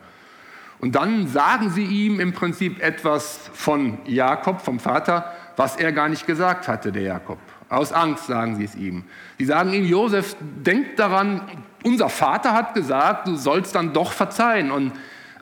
Und 0.80 0.96
dann 0.96 1.28
sagen 1.28 1.70
sie 1.70 1.84
ihm 1.84 2.18
im 2.18 2.32
Prinzip 2.32 2.82
etwas 2.82 3.50
von 3.52 3.98
Jakob, 4.04 4.60
vom 4.62 4.80
Vater, 4.80 5.32
was 5.56 5.76
er 5.76 5.92
gar 5.92 6.08
nicht 6.08 6.26
gesagt 6.26 6.66
hatte, 6.66 6.90
der 6.90 7.02
Jakob. 7.02 7.38
Aus 7.68 7.92
Angst 7.92 8.26
sagen 8.26 8.56
sie 8.56 8.64
es 8.64 8.74
ihm. 8.74 9.04
Sie 9.38 9.44
sagen 9.44 9.72
ihm, 9.72 9.84
Josef, 9.84 10.34
denk 10.40 10.96
daran, 10.96 11.42
unser 11.84 12.08
Vater 12.08 12.52
hat 12.52 12.74
gesagt, 12.74 13.28
du 13.28 13.36
sollst 13.36 13.74
dann 13.74 13.92
doch 13.92 14.12
verzeihen 14.12 14.70
und 14.70 14.92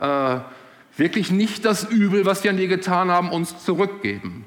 äh, 0.01 0.37
wirklich 0.97 1.31
nicht 1.31 1.65
das 1.65 1.85
Übel, 1.85 2.27
was 2.27 2.45
wir 2.45 2.51
an 2.51 2.57
dir 2.57 2.69
getan 2.69 3.11
haben, 3.11 3.31
uns 3.31 3.65
zurückgeben. 3.65 4.45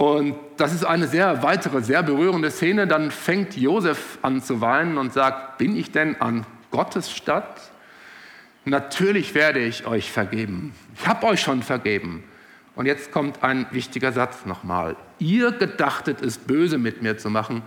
Und 0.00 0.34
das 0.56 0.72
ist 0.72 0.84
eine 0.84 1.06
sehr 1.06 1.42
weitere, 1.42 1.82
sehr 1.82 2.02
berührende 2.02 2.50
Szene. 2.50 2.86
Dann 2.86 3.10
fängt 3.10 3.54
Josef 3.54 4.16
an 4.22 4.42
zu 4.42 4.62
weinen 4.62 4.96
und 4.96 5.12
sagt, 5.12 5.58
bin 5.58 5.76
ich 5.76 5.92
denn 5.92 6.18
an 6.22 6.46
Gottes 6.70 7.10
Stadt? 7.10 7.70
Natürlich 8.64 9.34
werde 9.34 9.58
ich 9.58 9.86
euch 9.86 10.10
vergeben. 10.10 10.72
Ich 10.94 11.06
habe 11.06 11.26
euch 11.26 11.42
schon 11.42 11.62
vergeben. 11.62 12.24
Und 12.76 12.86
jetzt 12.86 13.12
kommt 13.12 13.44
ein 13.44 13.66
wichtiger 13.72 14.10
Satz 14.12 14.46
nochmal. 14.46 14.96
Ihr 15.18 15.52
gedachtet 15.52 16.22
es 16.22 16.38
böse 16.38 16.78
mit 16.78 17.02
mir 17.02 17.18
zu 17.18 17.28
machen, 17.28 17.60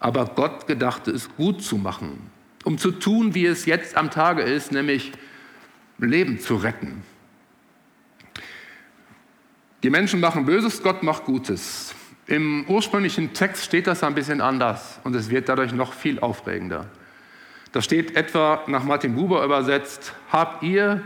aber 0.00 0.24
Gott 0.34 0.66
gedachte 0.66 1.12
es 1.12 1.32
gut 1.36 1.62
zu 1.62 1.76
machen, 1.76 2.28
um 2.64 2.76
zu 2.76 2.90
tun, 2.90 3.36
wie 3.36 3.46
es 3.46 3.66
jetzt 3.66 3.96
am 3.96 4.10
Tage 4.10 4.42
ist, 4.42 4.72
nämlich 4.72 5.12
Leben 5.98 6.40
zu 6.40 6.56
retten. 6.56 7.04
Die 9.82 9.90
Menschen 9.90 10.20
machen 10.20 10.46
Böses, 10.46 10.80
Gott 10.82 11.02
macht 11.02 11.24
Gutes. 11.24 11.92
Im 12.28 12.64
ursprünglichen 12.68 13.32
Text 13.32 13.64
steht 13.64 13.88
das 13.88 14.04
ein 14.04 14.14
bisschen 14.14 14.40
anders 14.40 15.00
und 15.02 15.16
es 15.16 15.28
wird 15.28 15.48
dadurch 15.48 15.72
noch 15.72 15.92
viel 15.92 16.20
aufregender. 16.20 16.86
Da 17.72 17.82
steht 17.82 18.14
etwa 18.14 18.62
nach 18.68 18.84
Martin 18.84 19.16
Buber 19.16 19.44
übersetzt, 19.44 20.14
habt 20.30 20.62
ihr 20.62 21.02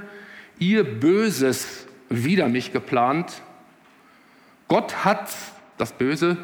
ihr 0.58 0.84
Böses 0.84 1.86
wider 2.10 2.48
mich 2.48 2.70
geplant? 2.72 3.40
Gott 4.68 5.06
hat 5.06 5.30
das 5.78 5.92
Böse 5.92 6.36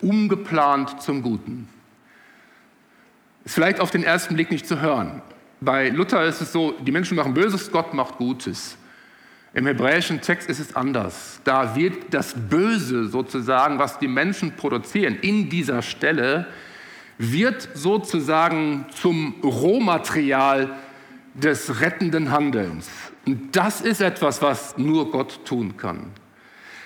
umgeplant 0.00 1.02
zum 1.02 1.22
Guten. 1.22 1.68
Ist 3.44 3.54
vielleicht 3.54 3.80
auf 3.80 3.90
den 3.90 4.04
ersten 4.04 4.34
Blick 4.36 4.52
nicht 4.52 4.68
zu 4.68 4.80
hören. 4.80 5.22
Bei 5.60 5.88
Luther 5.88 6.24
ist 6.24 6.40
es 6.40 6.52
so, 6.52 6.70
die 6.70 6.92
Menschen 6.92 7.16
machen 7.16 7.34
Böses, 7.34 7.72
Gott 7.72 7.94
macht 7.94 8.16
Gutes. 8.16 8.76
Im 9.52 9.66
hebräischen 9.66 10.20
Text 10.20 10.48
ist 10.48 10.60
es 10.60 10.76
anders. 10.76 11.40
Da 11.42 11.74
wird 11.74 12.14
das 12.14 12.34
Böse 12.34 13.08
sozusagen, 13.08 13.78
was 13.80 13.98
die 13.98 14.06
Menschen 14.06 14.54
produzieren, 14.54 15.18
in 15.22 15.48
dieser 15.48 15.82
Stelle 15.82 16.46
wird 17.18 17.68
sozusagen 17.74 18.86
zum 18.94 19.34
Rohmaterial 19.42 20.70
des 21.34 21.80
rettenden 21.80 22.30
Handelns. 22.30 22.88
Und 23.26 23.54
das 23.56 23.80
ist 23.80 24.00
etwas, 24.00 24.40
was 24.40 24.78
nur 24.78 25.10
Gott 25.10 25.44
tun 25.44 25.76
kann. 25.76 26.12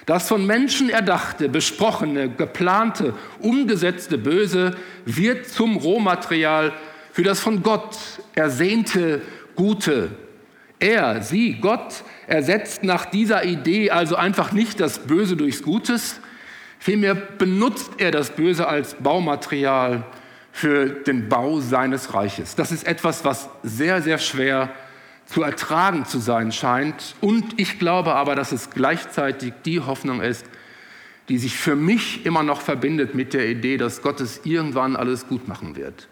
Das 0.06 0.28
von 0.28 0.46
Menschen 0.46 0.90
erdachte, 0.90 1.48
besprochene, 1.48 2.28
geplante, 2.28 3.14
umgesetzte 3.40 4.18
Böse 4.18 4.76
wird 5.04 5.46
zum 5.48 5.76
Rohmaterial 5.76 6.72
für 7.12 7.22
das 7.22 7.40
von 7.40 7.62
Gott 7.62 7.96
ersehnte 8.34 9.22
Gute. 9.54 10.10
Er, 10.78 11.22
sie, 11.22 11.54
Gott 11.60 12.04
ersetzt 12.26 12.82
nach 12.82 13.06
dieser 13.06 13.44
Idee 13.44 13.90
also 13.90 14.16
einfach 14.16 14.52
nicht 14.52 14.80
das 14.80 14.98
Böse 14.98 15.36
durchs 15.36 15.62
Gutes, 15.62 16.20
vielmehr 16.78 17.14
benutzt 17.14 17.92
er 17.98 18.10
das 18.10 18.30
Böse 18.30 18.66
als 18.66 18.94
Baumaterial 18.94 20.04
für 20.52 20.86
den 20.86 21.28
Bau 21.28 21.60
seines 21.60 22.14
Reiches. 22.14 22.54
Das 22.54 22.70
ist 22.70 22.86
etwas, 22.86 23.24
was 23.24 23.48
sehr, 23.62 24.02
sehr 24.02 24.18
schwer 24.18 24.70
zu 25.26 25.42
ertragen 25.42 26.04
zu 26.04 26.18
sein 26.18 26.52
scheint. 26.52 27.14
Und 27.20 27.58
ich 27.58 27.78
glaube 27.78 28.14
aber, 28.14 28.34
dass 28.34 28.52
es 28.52 28.70
gleichzeitig 28.70 29.52
die 29.64 29.80
Hoffnung 29.80 30.20
ist, 30.20 30.46
die 31.28 31.38
sich 31.38 31.56
für 31.56 31.76
mich 31.76 32.26
immer 32.26 32.42
noch 32.42 32.60
verbindet 32.60 33.14
mit 33.14 33.32
der 33.32 33.48
Idee, 33.48 33.78
dass 33.78 34.02
Gott 34.02 34.20
es 34.20 34.42
irgendwann 34.44 34.96
alles 34.96 35.26
gut 35.26 35.48
machen 35.48 35.76
wird. 35.76 36.08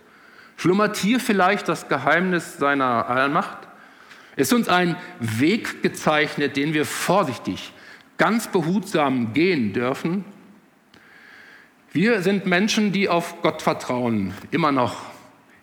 Schlummert 0.56 0.96
hier 0.96 1.20
vielleicht 1.20 1.68
das 1.68 1.88
Geheimnis 1.88 2.56
seiner 2.56 3.08
Allmacht? 3.08 3.58
Ist 4.36 4.52
uns 4.52 4.68
ein 4.68 4.96
Weg 5.20 5.82
gezeichnet, 5.82 6.56
den 6.56 6.74
wir 6.74 6.84
vorsichtig, 6.84 7.72
ganz 8.18 8.48
behutsam 8.48 9.32
gehen 9.32 9.72
dürfen, 9.72 10.24
wir 11.94 12.22
sind 12.22 12.46
Menschen, 12.46 12.90
die 12.92 13.10
auf 13.10 13.42
Gott 13.42 13.60
vertrauen, 13.60 14.32
immer 14.50 14.72
noch. 14.72 14.96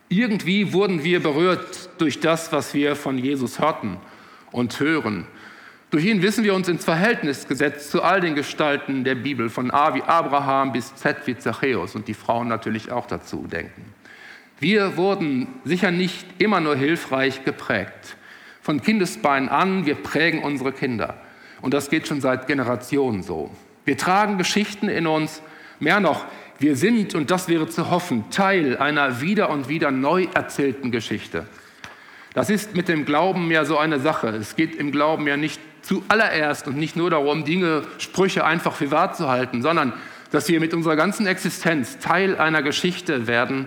Irgendwie 0.10 0.74
wurden 0.74 1.04
wir 1.04 1.24
berührt 1.24 1.90
durch 1.98 2.20
das, 2.20 2.52
was 2.52 2.76
wir 2.76 2.96
von 2.96 3.18
Jesus 3.18 3.60
hörten 3.60 3.98
und 4.52 4.80
hören. 4.80 5.26
Durch 5.90 6.06
ihn 6.06 6.22
wissen 6.22 6.44
wir 6.44 6.54
uns 6.54 6.68
ins 6.68 6.86
Verhältnis 6.86 7.48
gesetzt 7.48 7.90
zu 7.90 8.04
all 8.04 8.22
den 8.22 8.36
Gestalten 8.36 9.04
der 9.04 9.16
Bibel, 9.16 9.50
von 9.50 9.72
A 9.72 9.96
wie 9.96 10.04
Abraham 10.04 10.72
bis 10.72 10.94
Z 10.94 11.18
wie 11.26 11.36
Zachäus 11.36 11.96
und 11.96 12.08
die 12.08 12.14
Frauen 12.14 12.48
natürlich 12.48 12.92
auch 12.92 13.08
dazu 13.08 13.48
denken. 13.48 13.86
Wir 14.60 14.98
wurden 14.98 15.48
sicher 15.64 15.90
nicht 15.90 16.28
immer 16.38 16.60
nur 16.60 16.76
hilfreich 16.76 17.44
geprägt. 17.44 18.18
Von 18.70 18.84
Kindesbein 18.84 19.50
an, 19.50 19.88
wir 19.88 19.96
prägen 19.96 20.44
unsere 20.44 20.72
Kinder. 20.72 21.16
Und 21.60 21.74
das 21.74 21.90
geht 21.90 22.08
schon 22.08 22.22
seit 22.22 22.46
Generationen 22.46 23.24
so. 23.24 23.50
Wir 23.84 23.98
tragen 23.98 24.38
Geschichten 24.38 24.90
in 24.90 25.08
uns, 25.08 25.42
Mehr 25.80 26.00
noch, 26.00 26.26
wir 26.60 26.76
sind, 26.76 27.16
und 27.16 27.32
das 27.32 27.48
wäre 27.48 27.68
zu 27.68 27.90
hoffen, 27.90 28.30
Teil 28.30 28.78
einer 28.78 29.22
wieder 29.22 29.50
und 29.50 29.70
wieder 29.70 29.90
neu 29.90 30.28
erzählten 30.36 30.92
Geschichte. 30.92 31.48
Das 32.36 32.52
ist 32.52 32.76
mit 32.76 32.90
dem 32.90 33.06
Glauben 33.06 33.50
ja 33.50 33.66
so 33.66 33.80
eine 33.80 34.00
Sache. 34.00 34.28
Es 34.28 34.56
geht 34.56 34.76
im 34.76 34.92
Glauben 34.92 35.26
ja 35.26 35.36
nicht 35.36 35.60
zuallererst 35.82 36.68
und 36.68 36.78
nicht 36.78 36.96
nur 36.96 37.10
darum, 37.10 37.46
Dinge, 37.46 37.82
Sprüche 37.98 38.46
einfach 38.46 38.76
für 38.76 38.92
wahr 38.92 39.14
zu 39.14 39.30
halten, 39.30 39.64
sondern 39.64 39.94
dass 40.30 40.48
wir 40.48 40.60
mit 40.60 40.76
unserer 40.76 40.96
ganzen 40.96 41.26
Existenz 41.26 41.98
Teil 41.98 42.38
einer 42.38 42.62
Geschichte 42.62 43.26
werden, 43.26 43.66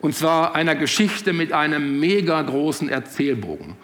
und 0.00 0.14
zwar 0.14 0.54
einer 0.54 0.74
Geschichte 0.74 1.32
mit 1.32 1.54
einem 1.54 1.98
mega 1.98 2.42
großen 2.42 2.90
Erzählbogen. 2.90 3.74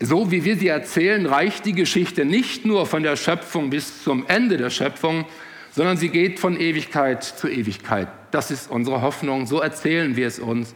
So 0.00 0.30
wie 0.30 0.44
wir 0.44 0.56
sie 0.56 0.68
erzählen, 0.68 1.26
reicht 1.26 1.64
die 1.64 1.72
Geschichte 1.72 2.24
nicht 2.24 2.64
nur 2.64 2.86
von 2.86 3.02
der 3.02 3.16
Schöpfung 3.16 3.70
bis 3.70 4.02
zum 4.02 4.26
Ende 4.26 4.56
der 4.56 4.70
Schöpfung, 4.70 5.26
sondern 5.70 5.96
sie 5.96 6.08
geht 6.08 6.40
von 6.40 6.58
Ewigkeit 6.58 7.22
zu 7.22 7.48
Ewigkeit. 7.48 8.08
Das 8.30 8.50
ist 8.50 8.70
unsere 8.70 9.02
Hoffnung, 9.02 9.46
so 9.46 9.60
erzählen 9.60 10.16
wir 10.16 10.26
es 10.26 10.38
uns. 10.38 10.74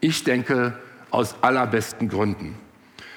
Ich 0.00 0.24
denke, 0.24 0.78
aus 1.10 1.36
allerbesten 1.42 2.08
Gründen. 2.08 2.56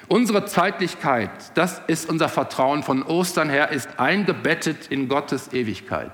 Unsere 0.08 0.44
Zeitlichkeit, 0.44 1.30
das 1.54 1.80
ist 1.86 2.08
unser 2.08 2.28
Vertrauen 2.28 2.82
von 2.82 3.02
Ostern 3.02 3.48
her, 3.48 3.70
ist 3.70 3.98
eingebettet 3.98 4.88
in 4.90 5.08
Gottes 5.08 5.52
Ewigkeit. 5.52 6.12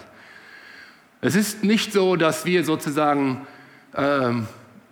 Es 1.20 1.34
ist 1.34 1.64
nicht 1.64 1.92
so, 1.92 2.16
dass 2.16 2.46
wir 2.46 2.64
sozusagen, 2.64 3.46
ähm, 3.96 4.46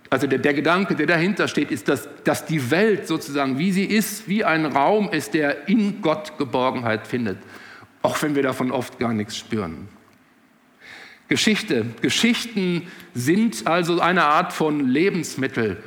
also 0.09 0.25
der, 0.25 0.39
der, 0.39 0.53
Gedanke, 0.53 0.95
der 0.95 1.05
dahinter 1.05 1.47
steht, 1.47 1.71
ist, 1.71 1.87
dass, 1.87 2.09
dass 2.23 2.45
die 2.45 2.71
Welt 2.71 3.07
sozusagen, 3.07 3.59
wie 3.59 3.71
sie 3.71 3.85
ist, 3.85 4.27
wie 4.27 4.43
ein 4.43 4.65
Raum 4.65 5.09
ist, 5.11 5.33
der 5.33 5.67
in 5.67 6.01
Gott 6.01 6.37
Geborgenheit 6.37 7.05
findet, 7.05 7.37
auch 8.01 8.21
wenn 8.21 8.35
wir 8.35 8.43
davon 8.43 8.71
oft 8.71 8.97
gar 8.97 9.13
nichts 9.13 9.37
spüren. 9.37 9.87
Geschichte. 11.27 11.85
Geschichten 12.01 12.87
sind 13.13 13.67
also 13.67 13.99
eine 13.99 14.23
Art 14.23 14.51
von 14.51 14.89
Lebensmittel. 14.89 15.77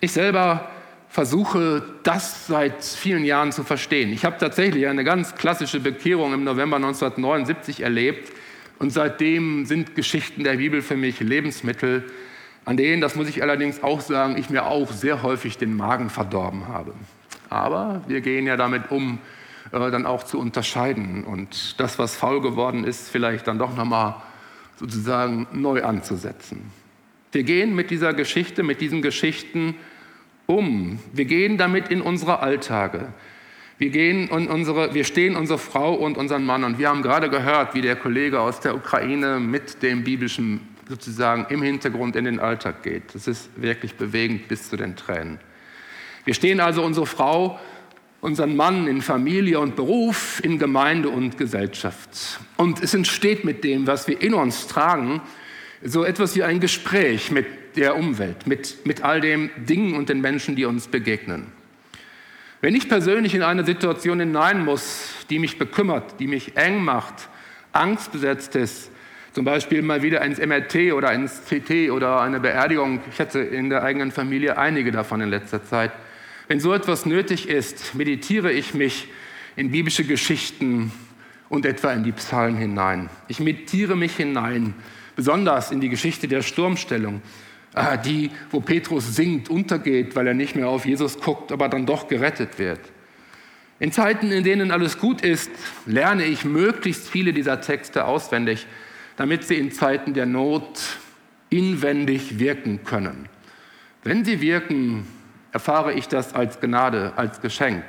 Ich 0.00 0.12
selber 0.12 0.70
versuche 1.10 1.82
das 2.02 2.46
seit 2.46 2.82
vielen 2.82 3.24
Jahren 3.24 3.52
zu 3.52 3.62
verstehen. 3.62 4.10
Ich 4.12 4.24
habe 4.24 4.38
tatsächlich 4.38 4.86
eine 4.86 5.04
ganz 5.04 5.34
klassische 5.34 5.80
Bekehrung 5.80 6.32
im 6.32 6.44
November 6.44 6.76
1979 6.76 7.80
erlebt 7.80 8.32
und 8.78 8.90
seitdem 8.90 9.66
sind 9.66 9.94
Geschichten 9.94 10.44
der 10.44 10.56
Bibel 10.56 10.82
für 10.82 10.96
mich 10.96 11.20
Lebensmittel. 11.20 12.04
An 12.66 12.76
denen, 12.76 13.00
das 13.00 13.14
muss 13.14 13.28
ich 13.28 13.42
allerdings 13.42 13.82
auch 13.82 14.00
sagen, 14.00 14.36
ich 14.36 14.50
mir 14.50 14.66
auch 14.66 14.90
sehr 14.90 15.22
häufig 15.22 15.56
den 15.56 15.76
Magen 15.76 16.10
verdorben 16.10 16.66
habe. 16.66 16.92
Aber 17.48 18.02
wir 18.08 18.20
gehen 18.20 18.44
ja 18.44 18.56
damit 18.56 18.90
um, 18.90 19.20
äh, 19.70 19.90
dann 19.90 20.04
auch 20.04 20.24
zu 20.24 20.40
unterscheiden 20.40 21.22
und 21.24 21.80
das, 21.80 21.98
was 22.00 22.16
faul 22.16 22.42
geworden 22.42 22.82
ist, 22.82 23.08
vielleicht 23.08 23.46
dann 23.46 23.58
doch 23.58 23.76
nochmal 23.76 24.16
sozusagen 24.74 25.46
neu 25.52 25.84
anzusetzen. 25.84 26.72
Wir 27.30 27.44
gehen 27.44 27.74
mit 27.76 27.90
dieser 27.90 28.12
Geschichte, 28.14 28.64
mit 28.64 28.80
diesen 28.80 29.00
Geschichten 29.00 29.76
um. 30.46 30.98
Wir 31.12 31.24
gehen 31.24 31.58
damit 31.58 31.88
in 31.88 32.00
unsere 32.00 32.40
Alltage. 32.40 33.12
Wir, 33.78 33.90
gehen 33.90 34.28
in 34.28 34.48
unsere, 34.48 34.92
wir 34.92 35.04
stehen 35.04 35.36
unsere 35.36 35.60
Frau 35.60 35.94
und 35.94 36.18
unseren 36.18 36.44
Mann 36.44 36.64
und 36.64 36.80
wir 36.80 36.88
haben 36.88 37.02
gerade 37.02 37.30
gehört, 37.30 37.74
wie 37.74 37.82
der 37.82 37.94
Kollege 37.94 38.40
aus 38.40 38.58
der 38.58 38.74
Ukraine 38.74 39.38
mit 39.38 39.84
dem 39.84 40.02
biblischen 40.02 40.75
sozusagen 40.88 41.46
im 41.50 41.62
Hintergrund 41.62 42.16
in 42.16 42.24
den 42.24 42.38
Alltag 42.38 42.82
geht. 42.82 43.14
Das 43.14 43.26
ist 43.26 43.50
wirklich 43.56 43.94
bewegend 43.94 44.48
bis 44.48 44.68
zu 44.70 44.76
den 44.76 44.96
Tränen. 44.96 45.38
Wir 46.24 46.34
stehen 46.34 46.60
also 46.60 46.82
unsere 46.82 47.06
Frau, 47.06 47.58
unseren 48.20 48.56
Mann 48.56 48.86
in 48.86 49.02
Familie 49.02 49.60
und 49.60 49.76
Beruf, 49.76 50.40
in 50.42 50.58
Gemeinde 50.58 51.08
und 51.08 51.38
Gesellschaft. 51.38 52.40
Und 52.56 52.82
es 52.82 52.94
entsteht 52.94 53.44
mit 53.44 53.62
dem, 53.64 53.86
was 53.86 54.08
wir 54.08 54.20
in 54.20 54.34
uns 54.34 54.66
tragen, 54.66 55.20
so 55.82 56.04
etwas 56.04 56.34
wie 56.34 56.42
ein 56.42 56.60
Gespräch 56.60 57.30
mit 57.30 57.46
der 57.76 57.96
Umwelt, 57.96 58.46
mit, 58.46 58.86
mit 58.86 59.02
all 59.02 59.20
den 59.20 59.50
Dingen 59.68 59.94
und 59.94 60.08
den 60.08 60.20
Menschen, 60.20 60.56
die 60.56 60.64
uns 60.64 60.88
begegnen. 60.88 61.46
Wenn 62.60 62.74
ich 62.74 62.88
persönlich 62.88 63.34
in 63.34 63.42
eine 63.42 63.64
Situation 63.64 64.18
hinein 64.18 64.64
muss, 64.64 65.10
die 65.28 65.38
mich 65.38 65.58
bekümmert, 65.58 66.18
die 66.18 66.26
mich 66.26 66.56
eng 66.56 66.82
macht, 66.82 67.28
angstbesetzt 67.72 68.56
ist, 68.56 68.90
zum 69.36 69.44
Beispiel 69.44 69.82
mal 69.82 70.00
wieder 70.00 70.22
ins 70.22 70.38
MRT 70.38 70.94
oder 70.94 71.12
ins 71.12 71.42
CT 71.44 71.90
oder 71.90 72.22
eine 72.22 72.40
Beerdigung, 72.40 73.00
ich 73.12 73.20
hatte 73.20 73.40
in 73.40 73.68
der 73.68 73.82
eigenen 73.82 74.10
Familie 74.10 74.56
einige 74.56 74.90
davon 74.90 75.20
in 75.20 75.28
letzter 75.28 75.62
Zeit, 75.62 75.92
wenn 76.48 76.58
so 76.58 76.72
etwas 76.72 77.04
nötig 77.04 77.46
ist, 77.46 77.94
meditiere 77.94 78.50
ich 78.50 78.72
mich 78.72 79.08
in 79.54 79.70
biblische 79.70 80.04
Geschichten 80.04 80.90
und 81.50 81.66
etwa 81.66 81.92
in 81.92 82.02
die 82.02 82.12
Psalmen 82.12 82.56
hinein. 82.56 83.10
Ich 83.28 83.38
meditiere 83.38 83.94
mich 83.94 84.16
hinein, 84.16 84.72
besonders 85.16 85.70
in 85.70 85.82
die 85.82 85.90
Geschichte 85.90 86.28
der 86.28 86.40
Sturmstellung, 86.40 87.20
äh, 87.74 87.98
die, 87.98 88.30
wo 88.50 88.62
Petrus 88.62 89.16
singt, 89.16 89.50
untergeht, 89.50 90.16
weil 90.16 90.28
er 90.28 90.34
nicht 90.34 90.56
mehr 90.56 90.68
auf 90.68 90.86
Jesus 90.86 91.20
guckt, 91.20 91.52
aber 91.52 91.68
dann 91.68 91.84
doch 91.84 92.08
gerettet 92.08 92.58
wird. 92.58 92.80
In 93.80 93.92
Zeiten, 93.92 94.32
in 94.32 94.44
denen 94.44 94.70
alles 94.70 94.96
gut 94.96 95.20
ist, 95.20 95.50
lerne 95.84 96.24
ich 96.24 96.46
möglichst 96.46 97.06
viele 97.06 97.34
dieser 97.34 97.60
Texte 97.60 98.06
auswendig, 98.06 98.66
damit 99.16 99.44
sie 99.44 99.56
in 99.56 99.72
Zeiten 99.72 100.14
der 100.14 100.26
Not 100.26 100.98
inwendig 101.50 102.38
wirken 102.38 102.84
können. 102.84 103.28
Wenn 104.04 104.24
sie 104.24 104.40
wirken, 104.40 105.06
erfahre 105.52 105.92
ich 105.94 106.08
das 106.08 106.34
als 106.34 106.60
Gnade, 106.60 107.12
als 107.16 107.40
Geschenk, 107.40 107.82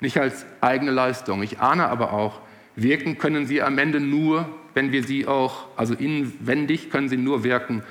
nicht 0.00 0.18
als 0.18 0.46
eigene 0.60 0.90
Leistung. 0.90 1.42
Ich 1.42 1.58
ahne 1.58 1.88
aber 1.88 2.12
auch, 2.12 2.40
wirken 2.76 3.18
können 3.18 3.46
sie 3.46 3.62
am 3.62 3.78
Ende 3.78 4.00
nur, 4.00 4.48
wenn 4.74 4.92
wir 4.92 5.02
sie 5.02 5.26
auch, 5.26 5.66
also 5.76 5.94
inwendig 5.94 6.90
können 6.90 7.08
sie 7.08 7.16
nur 7.16 7.44
wirken, 7.44 7.82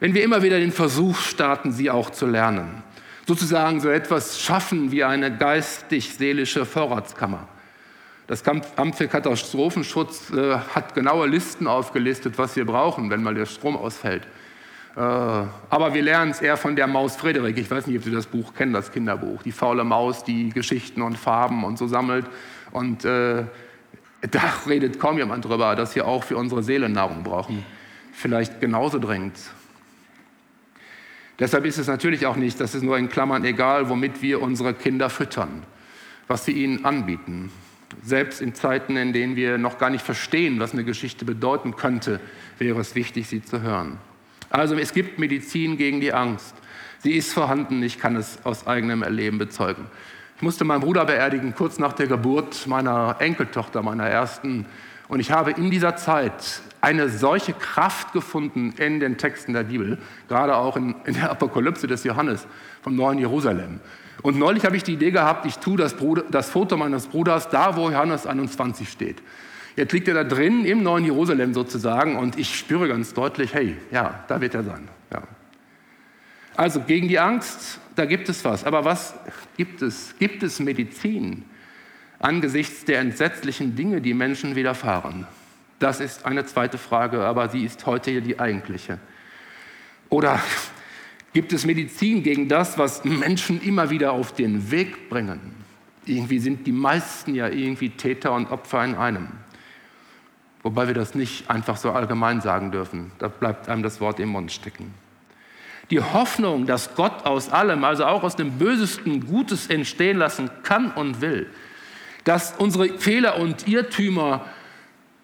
wenn 0.00 0.14
wir 0.14 0.24
immer 0.24 0.42
wieder 0.42 0.58
den 0.58 0.72
Versuch 0.72 1.18
starten, 1.18 1.72
sie 1.72 1.90
auch 1.90 2.10
zu 2.10 2.26
lernen. 2.26 2.82
Sozusagen 3.26 3.80
so 3.80 3.88
etwas 3.88 4.40
schaffen 4.40 4.92
wie 4.92 5.04
eine 5.04 5.36
geistig-seelische 5.36 6.64
Vorratskammer. 6.66 7.48
Das 8.26 8.42
Amt 8.46 8.96
für 8.96 9.06
Katastrophenschutz 9.06 10.30
äh, 10.30 10.58
hat 10.74 10.94
genaue 10.94 11.28
Listen 11.28 11.68
aufgelistet, 11.68 12.38
was 12.38 12.56
wir 12.56 12.66
brauchen, 12.66 13.08
wenn 13.08 13.22
mal 13.22 13.34
der 13.34 13.46
Strom 13.46 13.76
ausfällt. 13.76 14.24
Äh, 14.96 15.00
aber 15.00 15.94
wir 15.94 16.02
lernen 16.02 16.32
es 16.32 16.40
eher 16.40 16.56
von 16.56 16.74
der 16.74 16.88
Maus 16.88 17.14
Frederik. 17.14 17.56
Ich 17.56 17.70
weiß 17.70 17.86
nicht, 17.86 17.98
ob 17.98 18.02
Sie 18.02 18.10
das 18.10 18.26
Buch 18.26 18.52
kennen, 18.54 18.72
das 18.72 18.90
Kinderbuch. 18.90 19.44
Die 19.44 19.52
faule 19.52 19.84
Maus, 19.84 20.24
die 20.24 20.50
Geschichten 20.50 21.02
und 21.02 21.16
Farben 21.16 21.62
und 21.62 21.78
so 21.78 21.86
sammelt. 21.86 22.26
Und 22.72 23.04
äh, 23.04 23.44
da 24.22 24.40
redet 24.66 24.98
kaum 24.98 25.18
jemand 25.18 25.44
drüber, 25.44 25.76
dass 25.76 25.94
wir 25.94 26.08
auch 26.08 26.24
für 26.24 26.36
unsere 26.36 26.64
Seele 26.64 26.88
Nahrung 26.88 27.22
brauchen. 27.22 27.64
Vielleicht 28.12 28.60
genauso 28.60 28.98
dringend. 28.98 29.38
Deshalb 31.38 31.64
ist 31.64 31.78
es 31.78 31.86
natürlich 31.86 32.26
auch 32.26 32.36
nicht, 32.36 32.58
das 32.58 32.74
ist 32.74 32.82
nur 32.82 32.98
in 32.98 33.08
Klammern 33.08 33.44
egal, 33.44 33.88
womit 33.88 34.22
wir 34.22 34.40
unsere 34.40 34.74
Kinder 34.74 35.10
füttern, 35.10 35.62
was 36.26 36.46
wir 36.46 36.56
ihnen 36.56 36.84
anbieten. 36.84 37.52
Selbst 38.02 38.40
in 38.40 38.54
Zeiten, 38.54 38.96
in 38.96 39.12
denen 39.12 39.36
wir 39.36 39.58
noch 39.58 39.78
gar 39.78 39.90
nicht 39.90 40.04
verstehen, 40.04 40.58
was 40.60 40.72
eine 40.72 40.84
Geschichte 40.84 41.24
bedeuten 41.24 41.76
könnte, 41.76 42.20
wäre 42.58 42.80
es 42.80 42.94
wichtig, 42.94 43.28
sie 43.28 43.42
zu 43.42 43.62
hören. 43.62 43.98
Also 44.50 44.74
es 44.76 44.92
gibt 44.92 45.18
Medizin 45.18 45.76
gegen 45.76 46.00
die 46.00 46.12
Angst. 46.12 46.54
Sie 46.98 47.12
ist 47.12 47.32
vorhanden, 47.32 47.82
ich 47.82 47.98
kann 47.98 48.16
es 48.16 48.38
aus 48.44 48.66
eigenem 48.66 49.02
Erleben 49.02 49.38
bezeugen. 49.38 49.86
Ich 50.36 50.42
musste 50.42 50.64
meinen 50.64 50.80
Bruder 50.80 51.04
beerdigen, 51.04 51.54
kurz 51.54 51.78
nach 51.78 51.92
der 51.92 52.06
Geburt 52.06 52.66
meiner 52.66 53.16
Enkeltochter, 53.20 53.82
meiner 53.82 54.06
ersten. 54.06 54.66
Und 55.08 55.20
ich 55.20 55.30
habe 55.30 55.52
in 55.52 55.70
dieser 55.70 55.96
Zeit 55.96 56.60
eine 56.80 57.08
solche 57.08 57.52
Kraft 57.52 58.12
gefunden 58.12 58.74
in 58.78 59.00
den 59.00 59.18
Texten 59.18 59.52
der 59.52 59.64
Bibel, 59.64 59.98
gerade 60.28 60.56
auch 60.56 60.76
in, 60.76 60.94
in 61.04 61.14
der 61.14 61.30
Apokalypse 61.30 61.86
des 61.86 62.04
Johannes 62.04 62.46
vom 62.82 62.96
neuen 62.96 63.18
Jerusalem. 63.18 63.80
Und 64.22 64.38
neulich 64.38 64.64
habe 64.64 64.76
ich 64.76 64.82
die 64.82 64.94
Idee 64.94 65.10
gehabt, 65.10 65.46
ich 65.46 65.58
tue 65.58 65.76
das, 65.76 65.94
Bruder, 65.94 66.24
das 66.30 66.50
Foto 66.50 66.76
meines 66.76 67.06
Bruders 67.06 67.48
da, 67.48 67.76
wo 67.76 67.90
Johannes 67.90 68.26
21 68.26 68.88
steht. 68.88 69.22
Jetzt 69.76 69.92
liegt 69.92 70.08
er 70.08 70.14
da 70.14 70.24
drin 70.24 70.64
im 70.64 70.82
neuen 70.82 71.04
Jerusalem 71.04 71.52
sozusagen 71.52 72.16
und 72.16 72.38
ich 72.38 72.56
spüre 72.58 72.88
ganz 72.88 73.12
deutlich, 73.12 73.52
hey, 73.52 73.76
ja, 73.90 74.24
da 74.26 74.40
wird 74.40 74.54
er 74.54 74.64
sein. 74.64 74.88
Ja. 75.12 75.22
Also 76.56 76.80
gegen 76.80 77.08
die 77.08 77.18
Angst, 77.18 77.78
da 77.94 78.06
gibt 78.06 78.28
es 78.30 78.44
was. 78.44 78.64
Aber 78.64 78.84
was 78.84 79.14
gibt 79.56 79.82
es? 79.82 80.14
Gibt 80.18 80.42
es 80.42 80.60
Medizin 80.60 81.44
angesichts 82.18 82.86
der 82.86 83.00
entsetzlichen 83.00 83.76
Dinge, 83.76 84.00
die 84.00 84.14
Menschen 84.14 84.56
widerfahren? 84.56 85.26
Das 85.78 86.00
ist 86.00 86.24
eine 86.24 86.46
zweite 86.46 86.78
Frage, 86.78 87.22
aber 87.22 87.48
sie 87.48 87.64
ist 87.64 87.84
heute 87.86 88.10
hier 88.10 88.22
die 88.22 88.40
eigentliche. 88.40 88.98
Oder 90.08 90.40
gibt 91.32 91.52
es 91.52 91.66
Medizin 91.66 92.22
gegen 92.22 92.48
das, 92.48 92.78
was 92.78 93.04
Menschen 93.04 93.60
immer 93.60 93.90
wieder 93.90 94.12
auf 94.12 94.32
den 94.32 94.70
Weg 94.70 95.10
bringen? 95.10 95.54
Irgendwie 96.06 96.38
sind 96.38 96.66
die 96.66 96.72
meisten 96.72 97.34
ja 97.34 97.48
irgendwie 97.48 97.90
Täter 97.90 98.32
und 98.32 98.50
Opfer 98.50 98.84
in 98.84 98.94
einem. 98.94 99.28
Wobei 100.62 100.86
wir 100.86 100.94
das 100.94 101.14
nicht 101.14 101.50
einfach 101.50 101.76
so 101.76 101.92
allgemein 101.92 102.40
sagen 102.40 102.72
dürfen. 102.72 103.12
Da 103.18 103.28
bleibt 103.28 103.68
einem 103.68 103.82
das 103.82 104.00
Wort 104.00 104.18
im 104.18 104.30
Mund 104.30 104.50
stecken. 104.50 104.94
Die 105.90 106.00
Hoffnung, 106.00 106.66
dass 106.66 106.94
Gott 106.94 107.24
aus 107.24 107.50
allem, 107.50 107.84
also 107.84 108.04
auch 108.04 108.22
aus 108.22 108.34
dem 108.34 108.58
Bösesten, 108.58 109.24
Gutes 109.26 109.68
entstehen 109.68 110.16
lassen 110.16 110.50
kann 110.62 110.90
und 110.90 111.20
will. 111.20 111.48
Dass 112.24 112.54
unsere 112.56 112.98
Fehler 112.98 113.38
und 113.38 113.68
Irrtümer 113.68 114.46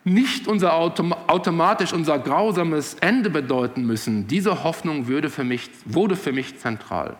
nicht 0.04 0.48
unser 0.48 0.74
Autom 0.74 1.12
automatisch 1.12 1.92
unser 1.92 2.18
grausames 2.18 2.94
Ende 2.94 3.30
bedeuten 3.30 3.86
müssen, 3.86 4.26
diese 4.26 4.64
Hoffnung 4.64 5.06
würde 5.06 5.30
für 5.30 5.44
mich, 5.44 5.70
wurde 5.84 6.16
für 6.16 6.32
mich 6.32 6.58
zentral. 6.58 7.16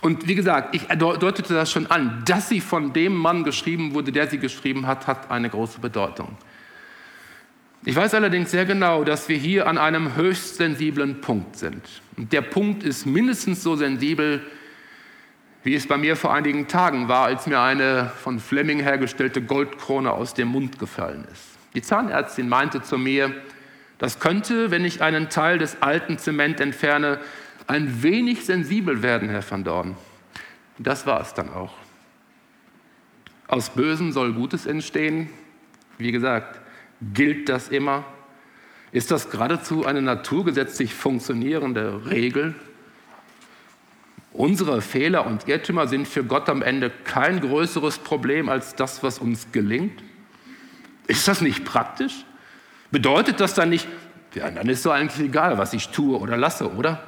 Und 0.00 0.28
wie 0.28 0.34
gesagt, 0.34 0.74
ich 0.76 0.82
deutete 0.86 1.54
das 1.54 1.72
schon 1.72 1.86
an, 1.86 2.22
dass 2.24 2.48
sie 2.48 2.60
von 2.60 2.92
dem 2.92 3.16
Mann 3.16 3.42
geschrieben 3.42 3.94
wurde, 3.94 4.12
der 4.12 4.28
sie 4.28 4.38
geschrieben 4.38 4.86
hat, 4.86 5.06
hat 5.06 5.30
eine 5.30 5.50
große 5.50 5.80
Bedeutung. 5.80 6.36
Ich 7.84 7.96
weiß 7.96 8.14
allerdings 8.14 8.50
sehr 8.50 8.64
genau, 8.64 9.02
dass 9.02 9.28
wir 9.28 9.36
hier 9.36 9.66
an 9.66 9.78
einem 9.78 10.14
höchst 10.14 10.56
sensiblen 10.56 11.20
Punkt 11.20 11.56
sind. 11.56 11.82
Und 12.16 12.32
der 12.32 12.42
Punkt 12.42 12.82
ist 12.82 13.06
mindestens 13.06 13.62
so 13.62 13.76
sensibel, 13.76 14.42
wie 15.64 15.74
es 15.74 15.88
bei 15.88 15.96
mir 15.96 16.14
vor 16.14 16.32
einigen 16.32 16.68
Tagen 16.68 17.08
war, 17.08 17.24
als 17.24 17.46
mir 17.46 17.60
eine 17.60 18.12
von 18.22 18.38
Fleming 18.38 18.80
hergestellte 18.80 19.42
Goldkrone 19.42 20.12
aus 20.12 20.34
dem 20.34 20.48
Mund 20.48 20.78
gefallen 20.78 21.26
ist. 21.32 21.57
Die 21.74 21.82
Zahnärztin 21.82 22.48
meinte 22.48 22.82
zu 22.82 22.98
mir, 22.98 23.34
das 23.98 24.20
könnte, 24.20 24.70
wenn 24.70 24.84
ich 24.84 25.02
einen 25.02 25.28
Teil 25.28 25.58
des 25.58 25.82
alten 25.82 26.18
Zement 26.18 26.60
entferne, 26.60 27.18
ein 27.66 28.02
wenig 28.02 28.44
sensibel 28.44 29.02
werden, 29.02 29.28
Herr 29.28 29.48
van 29.48 29.64
Dorn. 29.64 29.96
Das 30.78 31.06
war 31.06 31.20
es 31.20 31.34
dann 31.34 31.50
auch. 31.50 31.74
Aus 33.48 33.70
Bösen 33.70 34.12
soll 34.12 34.32
Gutes 34.32 34.66
entstehen. 34.66 35.28
Wie 35.98 36.12
gesagt, 36.12 36.60
gilt 37.12 37.48
das 37.48 37.68
immer? 37.68 38.04
Ist 38.92 39.10
das 39.10 39.30
geradezu 39.30 39.84
eine 39.84 40.00
naturgesetzlich 40.00 40.94
funktionierende 40.94 42.06
Regel? 42.06 42.54
Unsere 44.32 44.80
Fehler 44.80 45.26
und 45.26 45.48
Irrtümer 45.48 45.88
sind 45.88 46.06
für 46.06 46.22
Gott 46.24 46.48
am 46.48 46.62
Ende 46.62 46.90
kein 47.04 47.40
größeres 47.40 47.98
Problem 47.98 48.48
als 48.48 48.76
das, 48.76 49.02
was 49.02 49.18
uns 49.18 49.50
gelingt. 49.50 50.02
Ist 51.08 51.26
das 51.26 51.40
nicht 51.40 51.64
praktisch? 51.64 52.24
Bedeutet 52.92 53.40
das 53.40 53.54
dann 53.54 53.70
nicht, 53.70 53.88
ja, 54.34 54.50
dann 54.50 54.68
ist 54.68 54.84
so 54.84 54.90
eigentlich 54.92 55.26
egal, 55.26 55.58
was 55.58 55.72
ich 55.72 55.88
tue 55.88 56.18
oder 56.18 56.36
lasse, 56.36 56.72
oder? 56.72 57.02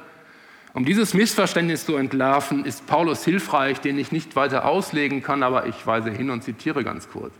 Um 0.73 0.85
dieses 0.85 1.13
Missverständnis 1.13 1.85
zu 1.85 1.95
entlarven, 1.97 2.65
ist 2.65 2.87
Paulus 2.87 3.23
hilfreich, 3.23 3.79
den 3.79 3.99
ich 3.99 4.11
nicht 4.11 4.35
weiter 4.35 4.65
auslegen 4.65 5.21
kann, 5.21 5.43
aber 5.43 5.67
ich 5.67 5.85
weise 5.85 6.09
hin 6.09 6.29
und 6.29 6.43
zitiere 6.43 6.83
ganz 6.83 7.09
kurz. 7.09 7.33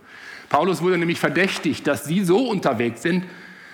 Paulus 0.48 0.82
wurde 0.82 0.98
nämlich 0.98 1.18
verdächtigt, 1.18 1.86
dass 1.86 2.04
sie 2.04 2.24
so 2.24 2.48
unterwegs 2.48 3.02
sind, 3.02 3.24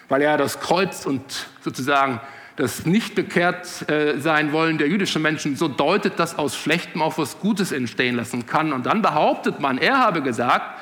weil 0.09 0.23
er 0.23 0.39
das 0.39 0.61
Kreuz 0.61 1.07
und 1.07 1.49
sozusagen 1.61 2.21
das 2.57 2.87
nicht 2.87 3.15
bekehrt 3.15 3.89
äh, 3.91 4.19
sein 4.19 4.53
wollen 4.53 4.79
der 4.79 4.89
jüdischen 4.89 5.23
Menschen 5.23 5.57
so 5.57 5.69
deutet, 5.69 6.19
dass 6.19 6.39
aus 6.39 6.57
Schlechtem 6.57 7.03
auch 7.03 7.19
was 7.19 7.39
Gutes 7.39 7.71
entstehen 7.71 8.17
lassen 8.17 8.47
kann. 8.47 8.73
Und 8.73 8.87
dann 8.87 9.03
behauptet 9.03 9.61
man, 9.61 9.79
er 9.79 9.99
habe 9.99 10.23
gesagt, 10.23 10.81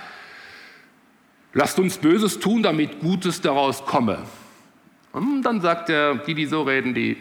lasst 1.56 1.78
uns 1.78 1.96
Böses 1.96 2.38
tun, 2.38 2.62
damit 2.62 3.00
Gutes 3.00 3.40
daraus 3.40 3.84
komme. 3.86 4.18
Und 5.12 5.42
dann 5.42 5.62
sagt 5.62 5.88
er, 5.88 6.16
die, 6.16 6.34
die 6.34 6.44
so 6.44 6.62
reden, 6.62 6.92
die 6.92 7.16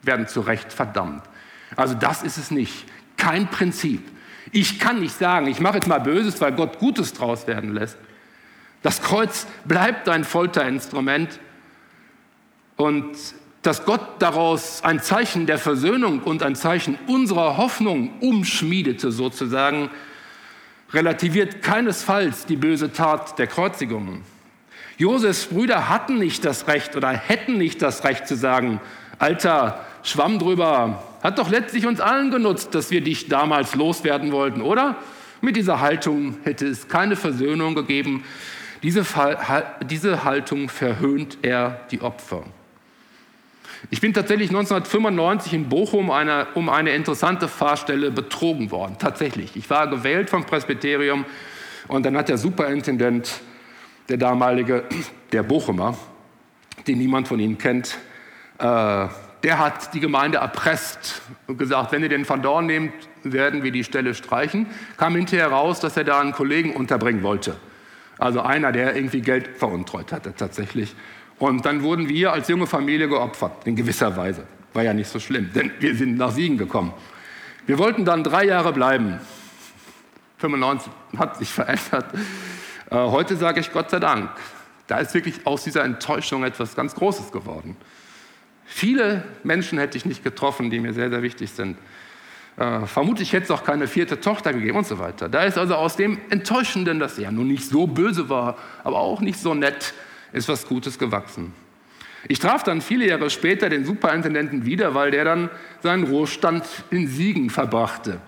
werden 0.00 0.26
zu 0.26 0.40
Recht 0.40 0.72
verdammt. 0.72 1.22
Also 1.76 1.94
das 1.94 2.22
ist 2.22 2.38
es 2.38 2.50
nicht. 2.50 2.86
Kein 3.18 3.48
Prinzip. 3.50 4.02
Ich 4.50 4.78
kann 4.78 5.00
nicht 5.00 5.18
sagen, 5.18 5.46
ich 5.46 5.60
mache 5.60 5.74
jetzt 5.74 5.88
mal 5.88 6.00
Böses, 6.00 6.40
weil 6.40 6.52
Gott 6.52 6.78
Gutes 6.78 7.12
draus 7.12 7.46
werden 7.46 7.74
lässt. 7.74 7.98
Das 8.82 9.02
Kreuz 9.02 9.46
bleibt 9.66 10.08
ein 10.08 10.24
Folterinstrument 10.24 11.38
und 12.76 13.14
dass 13.60 13.84
Gott 13.84 14.00
daraus 14.20 14.82
ein 14.84 15.02
Zeichen 15.02 15.44
der 15.44 15.58
Versöhnung 15.58 16.22
und 16.22 16.42
ein 16.42 16.54
Zeichen 16.54 16.96
unserer 17.08 17.58
Hoffnung 17.58 18.18
umschmiedete 18.20 19.12
sozusagen, 19.12 19.90
relativiert 20.92 21.62
keinesfalls 21.62 22.46
die 22.46 22.56
böse 22.56 22.92
Tat 22.92 23.38
der 23.38 23.46
Kreuzigung. 23.46 24.22
Josefs 24.98 25.46
Brüder 25.46 25.88
hatten 25.88 26.18
nicht 26.18 26.44
das 26.44 26.68
Recht 26.68 26.96
oder 26.96 27.10
hätten 27.10 27.58
nicht 27.58 27.82
das 27.82 28.04
Recht 28.04 28.26
zu 28.26 28.36
sagen, 28.36 28.80
Alter, 29.18 29.84
schwamm 30.02 30.38
drüber, 30.38 31.02
hat 31.22 31.38
doch 31.38 31.50
letztlich 31.50 31.86
uns 31.86 32.00
allen 32.00 32.30
genutzt, 32.30 32.74
dass 32.74 32.90
wir 32.90 33.00
dich 33.00 33.28
damals 33.28 33.74
loswerden 33.74 34.32
wollten, 34.32 34.62
oder? 34.62 34.96
Mit 35.40 35.56
dieser 35.56 35.80
Haltung 35.80 36.38
hätte 36.44 36.66
es 36.66 36.88
keine 36.88 37.16
Versöhnung 37.16 37.74
gegeben. 37.74 38.24
Diese, 38.82 39.04
diese 39.82 40.24
Haltung 40.24 40.68
verhöhnt 40.68 41.38
er 41.42 41.80
die 41.90 42.00
Opfer. 42.00 42.44
Ich 43.90 44.00
bin 44.00 44.12
tatsächlich 44.12 44.48
1995 44.48 45.52
in 45.52 45.68
Bochum 45.68 46.10
eine, 46.10 46.48
um 46.54 46.68
eine 46.68 46.90
interessante 46.90 47.48
Fahrstelle 47.48 48.10
betrogen 48.10 48.70
worden. 48.70 48.96
Tatsächlich. 48.98 49.56
Ich 49.56 49.68
war 49.70 49.88
gewählt 49.88 50.30
vom 50.30 50.44
Presbyterium 50.44 51.24
und 51.88 52.04
dann 52.04 52.16
hat 52.16 52.28
der 52.28 52.38
Superintendent, 52.38 53.40
der 54.08 54.16
damalige, 54.16 54.84
der 55.32 55.42
Bochumer, 55.42 55.96
den 56.86 56.98
niemand 56.98 57.28
von 57.28 57.38
Ihnen 57.38 57.58
kennt, 57.58 57.96
äh, 58.58 59.08
der 59.42 59.58
hat 59.58 59.94
die 59.94 60.00
Gemeinde 60.00 60.38
erpresst 60.38 61.22
und 61.46 61.58
gesagt, 61.58 61.92
wenn 61.92 62.02
ihr 62.02 62.08
den 62.08 62.28
Van 62.28 62.42
Dorn 62.42 62.66
nehmt, 62.66 62.92
werden 63.22 63.62
wir 63.62 63.70
die 63.70 63.84
Stelle 63.84 64.14
streichen. 64.14 64.66
Kam 64.96 65.14
hinterher 65.14 65.48
raus, 65.48 65.78
dass 65.78 65.96
er 65.96 66.04
da 66.04 66.20
einen 66.20 66.32
Kollegen 66.32 66.74
unterbringen 66.74 67.22
wollte. 67.22 67.56
Also 68.18 68.40
einer, 68.40 68.72
der 68.72 68.96
irgendwie 68.96 69.20
Geld 69.20 69.56
veruntreut 69.56 70.10
hatte 70.10 70.34
tatsächlich. 70.34 70.96
Und 71.38 71.66
dann 71.66 71.82
wurden 71.82 72.08
wir 72.08 72.32
als 72.32 72.48
junge 72.48 72.66
Familie 72.66 73.08
geopfert, 73.08 73.66
in 73.66 73.76
gewisser 73.76 74.16
Weise. 74.16 74.44
War 74.72 74.82
ja 74.82 74.94
nicht 74.94 75.08
so 75.08 75.20
schlimm, 75.20 75.50
denn 75.54 75.70
wir 75.78 75.94
sind 75.94 76.16
nach 76.16 76.32
Siegen 76.32 76.56
gekommen. 76.56 76.92
Wir 77.66 77.78
wollten 77.78 78.04
dann 78.04 78.24
drei 78.24 78.44
Jahre 78.44 78.72
bleiben. 78.72 79.18
95 80.38 80.92
hat 81.18 81.36
sich 81.38 81.48
verändert. 81.48 82.12
Äh, 82.90 82.96
heute 82.96 83.36
sage 83.36 83.60
ich 83.60 83.72
Gott 83.72 83.90
sei 83.90 83.98
Dank. 83.98 84.30
Da 84.86 84.98
ist 84.98 85.12
wirklich 85.14 85.46
aus 85.46 85.64
dieser 85.64 85.84
Enttäuschung 85.84 86.44
etwas 86.44 86.76
ganz 86.76 86.94
Großes 86.94 87.32
geworden. 87.32 87.76
Viele 88.64 89.24
Menschen 89.42 89.78
hätte 89.78 89.96
ich 89.96 90.04
nicht 90.04 90.22
getroffen, 90.22 90.70
die 90.70 90.80
mir 90.80 90.92
sehr, 90.92 91.10
sehr 91.10 91.22
wichtig 91.22 91.50
sind. 91.50 91.76
Äh, 92.56 92.86
vermutlich 92.86 93.32
hätte 93.32 93.44
es 93.44 93.50
auch 93.50 93.64
keine 93.64 93.86
vierte 93.86 94.20
Tochter 94.20 94.52
gegeben 94.52 94.78
und 94.78 94.86
so 94.86 94.98
weiter. 94.98 95.28
Da 95.28 95.44
ist 95.44 95.58
also 95.58 95.74
aus 95.74 95.96
dem 95.96 96.18
Enttäuschenden, 96.30 96.98
das 96.98 97.18
ja 97.18 97.30
nun 97.30 97.48
nicht 97.48 97.64
so 97.64 97.86
böse 97.86 98.28
war, 98.28 98.56
aber 98.84 98.98
auch 98.98 99.20
nicht 99.20 99.38
so 99.38 99.54
nett, 99.54 99.94
ist 100.32 100.48
was 100.48 100.66
Gutes 100.66 100.98
gewachsen. 100.98 101.52
Ich 102.28 102.38
traf 102.38 102.62
dann 102.64 102.80
viele 102.80 103.06
Jahre 103.06 103.30
später 103.30 103.68
den 103.68 103.84
Superintendenten 103.84 104.64
wieder, 104.64 104.94
weil 104.94 105.10
der 105.10 105.24
dann 105.24 105.50
seinen 105.82 106.04
Ruhestand 106.04 106.64
in 106.90 107.06
Siegen 107.06 107.50
verbrachte. 107.50 108.20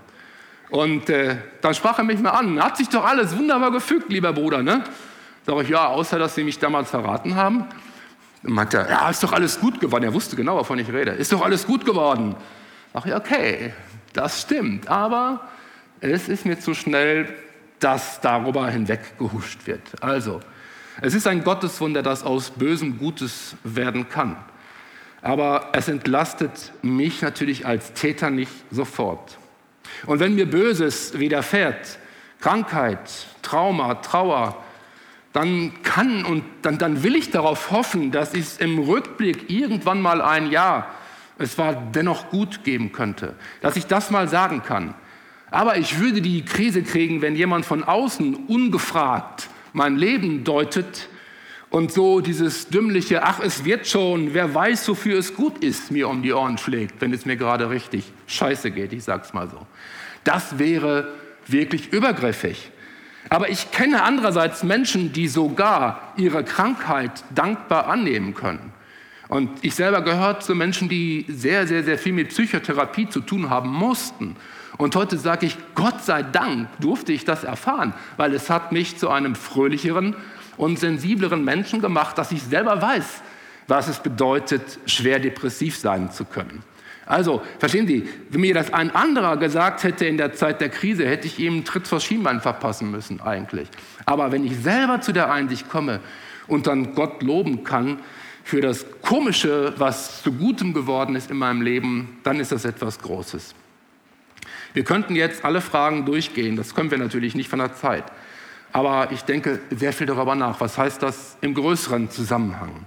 Und 0.71 1.09
äh, 1.09 1.37
dann 1.63 1.75
sprach 1.75 1.99
er 1.99 2.05
mich 2.05 2.21
mal 2.21 2.31
an, 2.31 2.63
hat 2.63 2.77
sich 2.77 2.89
doch 2.89 3.05
alles 3.05 3.37
wunderbar 3.37 3.73
gefügt, 3.73 4.13
lieber 4.13 4.33
Bruder. 4.33 4.63
Ne? 4.63 4.85
Sag 5.47 5.63
ich, 5.63 5.69
ja, 5.71 5.89
außer 5.89 6.19
dass 6.19 6.35
Sie 6.35 6.45
mich 6.45 6.59
damals 6.59 6.91
verraten 6.91 7.35
haben. 7.35 7.65
Dann 8.43 8.53
meinte 8.53 8.79
er, 8.79 8.91
ja, 8.91 9.11
ist 9.11 9.23
doch 9.23 9.33
alles 9.33 9.59
gut 9.59 9.81
geworden. 9.81 10.05
Er 10.05 10.15
wusste 10.15 10.37
genau, 10.37 10.57
wovon 10.57 10.79
ich 10.79 10.93
rede. 10.93 11.13
Ist 11.13 11.33
doch 11.33 11.43
alles 11.43 11.67
gut 11.67 11.85
geworden. 11.85 12.37
Sag 12.93 13.07
ich, 13.07 13.15
okay, 13.15 13.73
das 14.13 14.43
stimmt. 14.43 14.89
Aber 14.89 15.49
es 16.01 16.29
ist 16.29 16.45
mir 16.45 16.61
zu 16.61 16.75
schnell, 16.75 17.35
dass 17.81 18.21
darüber 18.21 18.69
hinweggehuscht 18.69 19.67
wird. 19.67 19.81
Also, 20.03 20.41
es 21.01 21.15
ist 21.15 21.27
ein 21.27 21.45
Gotteswunder, 21.45 22.03
das 22.03 22.25
aus 22.25 22.51
Bösem 22.51 22.99
Gutes 22.99 23.57
werden 23.65 24.09
kann. 24.09 24.37
Aber 25.23 25.71
es 25.73 25.89
entlastet 25.89 26.73
mich 26.83 27.23
natürlich 27.23 27.67
als 27.67 27.93
Täter 27.93 28.31
nicht 28.31 28.53
sofort. 28.71 29.39
Und 30.07 30.21
wenn 30.21 30.35
mir 30.35 30.49
Böses 30.49 31.19
widerfährt, 31.19 31.99
Krankheit, 32.41 33.27
Trauma, 33.43 33.97
Trauer, 33.97 34.63
dann 35.33 35.83
kann 35.83 36.25
und 36.25 36.45
dann, 36.63 36.79
dann 36.79 37.03
will 37.03 37.17
ich 37.17 37.31
darauf 37.31 37.71
hoffen, 37.71 38.11
dass 38.11 38.35
es 38.35 38.59
im 38.59 38.79
Rückblick 38.79 39.51
irgendwann 39.51 40.01
mal 40.01 40.23
ein 40.23 40.51
Ja, 40.51 40.87
es 41.39 41.59
war 41.59 41.75
dennoch 41.75 42.31
gut 42.31 42.65
geben 42.65 42.93
könnte, 42.93 43.35
dass 43.61 43.77
ich 43.77 43.87
das 43.87 44.11
mal 44.11 44.29
sagen 44.29 44.63
kann. 44.63 44.95
Aber 45.51 45.79
ich 45.79 45.99
würde 45.99 46.21
die 46.21 46.45
Krise 46.45 46.83
kriegen, 46.83 47.23
wenn 47.23 47.37
jemand 47.37 47.65
von 47.65 47.85
außen 47.85 48.35
ungefragt 48.47 49.49
mein 49.72 49.96
Leben 49.96 50.44
deutet 50.44 51.09
und 51.70 51.92
so 51.92 52.20
dieses 52.20 52.68
dümmliche, 52.68 53.22
ach, 53.22 53.40
es 53.40 53.64
wird 53.64 53.87
schon, 53.87 54.33
wer 54.33 54.54
weiß, 54.54 54.88
wofür 54.88 55.18
es 55.18 55.35
gut 55.35 55.62
ist, 55.62 55.90
mir 55.90 56.09
um 56.09 56.22
die 56.22 56.33
Ohren 56.33 56.59
schlägt, 56.59 57.00
wenn 57.00 57.12
es 57.12 57.26
mir 57.26 57.37
gerade 57.37 57.68
richtig 57.68 58.04
scheiße 58.26 58.70
geht, 58.70 58.92
ich 58.92 59.04
sag's 59.04 59.35
mal 59.35 59.48
so. 59.48 59.66
Das 60.24 60.59
wäre 60.59 61.12
wirklich 61.46 61.92
übergriffig. 61.92 62.70
Aber 63.31 63.50
ich 63.50 63.70
kenne 63.70 64.02
andererseits 64.02 64.62
Menschen, 64.62 65.12
die 65.12 65.28
sogar 65.28 66.14
ihre 66.16 66.44
Krankheit 66.44 67.24
dankbar 67.35 67.87
annehmen 67.88 68.35
können. 68.35 68.72
Und 69.28 69.50
ich 69.61 69.74
selber 69.74 70.00
gehört 70.00 70.42
zu 70.42 70.54
Menschen, 70.54 70.88
die 70.88 71.26
sehr, 71.28 71.66
sehr, 71.66 71.85
sehr 71.85 71.98
viel 71.98 72.14
mit 72.14 72.28
Psychotherapie 72.28 73.11
zu 73.11 73.20
tun 73.20 73.50
haben 73.50 73.70
mussten. 73.70 74.37
Und 74.79 74.95
heute 74.95 75.19
sage 75.19 75.47
ich, 75.47 75.59
Gott 75.75 76.05
sei 76.05 76.23
Dank 76.23 76.69
durfte 76.81 77.12
ich 77.12 77.25
das 77.25 77.43
erfahren, 77.43 77.93
weil 78.17 78.33
es 78.33 78.49
hat 78.49 78.71
mich 78.71 78.97
zu 78.97 79.11
einem 79.11 79.35
fröhlicheren 79.35 80.14
und 80.57 80.79
sensibleren 80.79 81.45
Menschen 81.45 81.81
gemacht, 81.81 82.17
dass 82.17 82.31
ich 82.31 82.43
selber 82.43 82.81
weiß, 82.81 83.23
was 83.67 83.88
es 83.88 83.99
bedeutet, 83.99 84.79
schwer 84.87 85.19
depressiv 85.19 85.77
sein 85.77 86.11
zu 86.12 86.25
können. 86.25 86.62
Also, 87.07 87.43
verstehen 87.59 87.87
Sie, 87.87 88.09
wenn 88.31 88.43
mir 88.43 88.55
das 88.55 88.73
ein 88.73 88.95
anderer 88.95 89.37
gesagt 89.37 89.83
hätte 89.83 90.05
in 90.05 90.17
der 90.17 90.35
Zeit 90.35 90.61
der 90.61 90.69
Krise, 90.69 91.07
hätte 91.07 91.27
ich 91.27 91.38
ihm 91.38 91.55
einen 91.55 91.64
Tritt 91.64 91.88
vor 91.88 92.01
Schienbein 92.01 92.41
verpassen 92.41 92.91
müssen 92.91 93.21
eigentlich. 93.21 93.69
Aber 94.05 94.31
wenn 94.31 94.45
ich 94.45 94.57
selber 94.59 95.01
zu 95.01 95.12
der 95.12 95.33
Einsicht 95.33 95.69
komme 95.71 96.01
und 96.47 96.67
dann 96.67 96.95
Gott 96.95 97.23
loben 97.23 97.64
kann 97.64 97.99
für 98.45 98.61
das 98.61 98.87
Komische, 99.03 99.73
was 99.79 100.23
zu 100.23 100.33
Gutem 100.33 100.73
geworden 100.75 101.17
ist 101.17 101.31
in 101.31 101.38
meinem 101.38 101.62
Leben, 101.62 102.19
dann 102.25 102.41
ist 102.41 102.53
das 102.53 102.64
etwas 102.64 102.99
Großes. 102.99 103.55
Wir 104.74 104.85
könnten 104.85 105.16
jetzt 105.16 105.44
alle 105.44 105.61
Fragen 105.61 106.04
durchgehen, 106.04 106.57
das 106.57 106.74
können 106.74 106.90
wir 106.90 106.98
natürlich 106.98 107.35
nicht 107.35 107.48
von 107.48 107.59
der 107.59 107.74
Zeit. 107.74 108.04
Aber 108.72 109.11
ich 109.12 109.22
denke 109.22 109.61
sehr 109.70 109.92
viel 109.92 110.07
darüber 110.07 110.35
nach. 110.35 110.61
Was 110.61 110.76
heißt 110.76 111.02
das 111.02 111.37
im 111.40 111.54
größeren 111.54 112.11
Zusammenhang? 112.11 112.87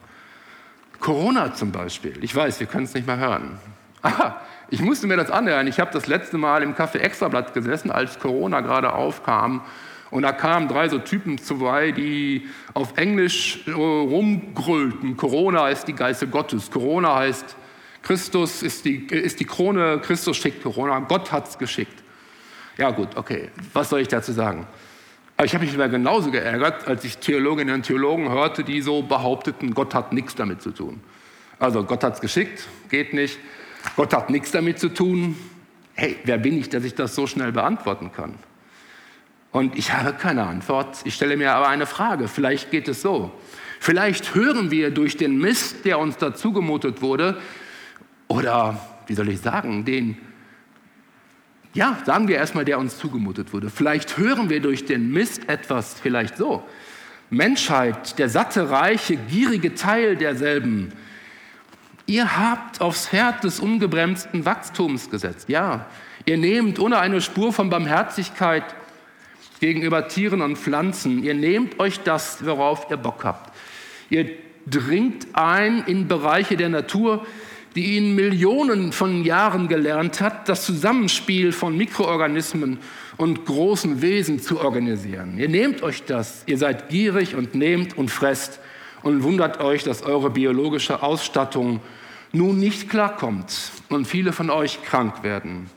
Corona 0.99 1.53
zum 1.53 1.71
Beispiel. 1.71 2.23
Ich 2.23 2.35
weiß, 2.35 2.59
wir 2.59 2.67
können 2.67 2.85
es 2.85 2.93
nicht 2.93 3.07
mehr 3.07 3.17
hören. 3.17 3.57
Aha, 4.03 4.41
ich 4.69 4.81
musste 4.81 5.07
mir 5.07 5.17
das 5.17 5.31
anhören. 5.31 5.67
Ich 5.67 5.79
habe 5.79 5.91
das 5.91 6.07
letzte 6.07 6.37
Mal 6.37 6.63
im 6.63 6.75
Café 6.75 6.99
Extrablatt 6.99 7.53
gesessen, 7.53 7.91
als 7.91 8.19
Corona 8.19 8.61
gerade 8.61 8.93
aufkam. 8.93 9.61
Und 10.11 10.23
da 10.23 10.33
kamen 10.33 10.67
drei 10.67 10.89
so 10.89 10.99
Typen 10.99 11.37
vorbei, 11.37 11.91
die 11.91 12.47
auf 12.73 12.97
Englisch 12.97 13.59
rumgrüllten. 13.67 15.17
Corona 15.17 15.69
ist 15.69 15.87
die 15.87 15.93
Geißel 15.93 16.27
Gottes. 16.27 16.69
Corona 16.69 17.15
heißt 17.15 17.55
Christus 18.01 18.63
ist 18.63 18.85
die, 18.85 19.05
ist 19.07 19.39
die 19.39 19.45
Krone, 19.45 19.99
Christus 19.99 20.37
schickt 20.37 20.63
Corona, 20.63 20.99
Gott 20.99 21.31
hat 21.31 21.47
es 21.47 21.57
geschickt. 21.57 22.03
Ja 22.77 22.91
gut, 22.91 23.09
okay, 23.15 23.49
was 23.73 23.89
soll 23.89 23.99
ich 23.99 24.07
dazu 24.07 24.31
sagen? 24.31 24.67
Aber 25.37 25.45
ich 25.45 25.53
habe 25.53 25.65
mich 25.65 25.73
immer 25.73 25.89
genauso 25.89 26.31
geärgert, 26.31 26.87
als 26.87 27.03
ich 27.03 27.17
Theologinnen 27.17 27.75
und 27.75 27.83
Theologen 27.83 28.29
hörte, 28.29 28.63
die 28.63 28.81
so 28.81 29.01
behaupteten, 29.01 29.73
Gott 29.73 29.93
hat 29.93 30.13
nichts 30.13 30.35
damit 30.35 30.61
zu 30.61 30.71
tun. 30.71 31.01
Also 31.59 31.83
Gott 31.83 32.03
hat 32.03 32.15
es 32.15 32.21
geschickt, 32.21 32.67
geht 32.89 33.13
nicht. 33.13 33.37
Gott 33.95 34.13
hat 34.13 34.29
nichts 34.29 34.51
damit 34.51 34.79
zu 34.79 34.89
tun. 34.89 35.35
Hey, 35.93 36.17
wer 36.23 36.37
bin 36.37 36.57
ich, 36.57 36.69
dass 36.69 36.83
ich 36.83 36.95
das 36.95 37.15
so 37.15 37.27
schnell 37.27 37.51
beantworten 37.51 38.11
kann? 38.11 38.35
Und 39.51 39.77
ich 39.77 39.93
habe 39.93 40.13
keine 40.13 40.43
Antwort. 40.43 40.97
Ich 41.03 41.13
stelle 41.13 41.37
mir 41.37 41.53
aber 41.53 41.67
eine 41.67 41.85
Frage. 41.85 42.27
Vielleicht 42.27 42.71
geht 42.71 42.87
es 42.87 43.01
so. 43.01 43.31
Vielleicht 43.79 44.35
hören 44.35 44.71
wir 44.71 44.91
durch 44.91 45.17
den 45.17 45.39
Mist, 45.39 45.85
der 45.85 45.99
uns 45.99 46.17
dazugemutet 46.17 47.01
wurde, 47.01 47.37
oder 48.31 48.79
wie 49.07 49.13
soll 49.13 49.29
ich 49.29 49.41
sagen, 49.41 49.83
den, 49.83 50.17
ja, 51.73 51.97
sagen 52.05 52.27
wir 52.27 52.37
erstmal, 52.37 52.65
der 52.65 52.79
uns 52.79 52.97
zugemutet 52.97 53.53
wurde. 53.53 53.69
Vielleicht 53.69 54.17
hören 54.17 54.49
wir 54.49 54.61
durch 54.61 54.85
den 54.85 55.11
Mist 55.11 55.49
etwas, 55.49 55.95
vielleicht 56.01 56.37
so. 56.37 56.63
Menschheit, 57.29 58.17
der 58.19 58.29
satte, 58.29 58.69
reiche, 58.69 59.17
gierige 59.17 59.75
Teil 59.75 60.15
derselben, 60.15 60.91
Ihr 62.07 62.37
habt 62.37 62.81
aufs 62.81 63.13
Herd 63.13 63.45
des 63.45 63.61
ungebremsten 63.61 64.43
Wachstums 64.43 65.09
gesetzt. 65.09 65.47
Ja, 65.47 65.85
ihr 66.25 66.37
nehmt 66.37 66.77
ohne 66.77 66.99
eine 66.99 67.21
Spur 67.21 67.53
von 67.53 67.69
Barmherzigkeit 67.69 68.65
gegenüber 69.61 70.09
Tieren 70.09 70.41
und 70.41 70.57
Pflanzen. 70.57 71.23
Ihr 71.23 71.35
nehmt 71.35 71.79
euch 71.79 72.01
das, 72.01 72.45
worauf 72.45 72.87
ihr 72.89 72.97
Bock 72.97 73.23
habt. 73.23 73.55
Ihr 74.09 74.29
dringt 74.67 75.27
ein 75.33 75.83
in 75.85 76.09
Bereiche 76.09 76.57
der 76.57 76.67
Natur, 76.67 77.25
die 77.75 77.95
ihnen 77.97 78.15
Millionen 78.15 78.91
von 78.91 79.23
Jahren 79.23 79.67
gelernt 79.67 80.19
hat, 80.19 80.49
das 80.49 80.65
Zusammenspiel 80.65 81.51
von 81.51 81.77
Mikroorganismen 81.77 82.79
und 83.17 83.45
großen 83.45 84.01
Wesen 84.01 84.39
zu 84.39 84.60
organisieren. 84.60 85.38
Ihr 85.38 85.47
nehmt 85.47 85.81
euch 85.81 86.03
das, 86.03 86.43
ihr 86.47 86.57
seid 86.57 86.89
gierig 86.89 87.36
und 87.36 87.55
nehmt 87.55 87.97
und 87.97 88.10
fresst 88.12 88.60
und 89.03 89.23
wundert 89.23 89.62
euch, 89.62 89.84
dass 89.84 90.03
eure 90.03 90.29
biologische 90.29 91.01
Ausstattung 91.01 91.79
nun 92.34 92.60
nicht 92.60 92.89
klarkommt 92.89 93.71
und 93.89 94.05
viele 94.05 94.34
von 94.34 94.49
euch 94.49 94.84
krank 94.84 95.23
werden. 95.23 95.69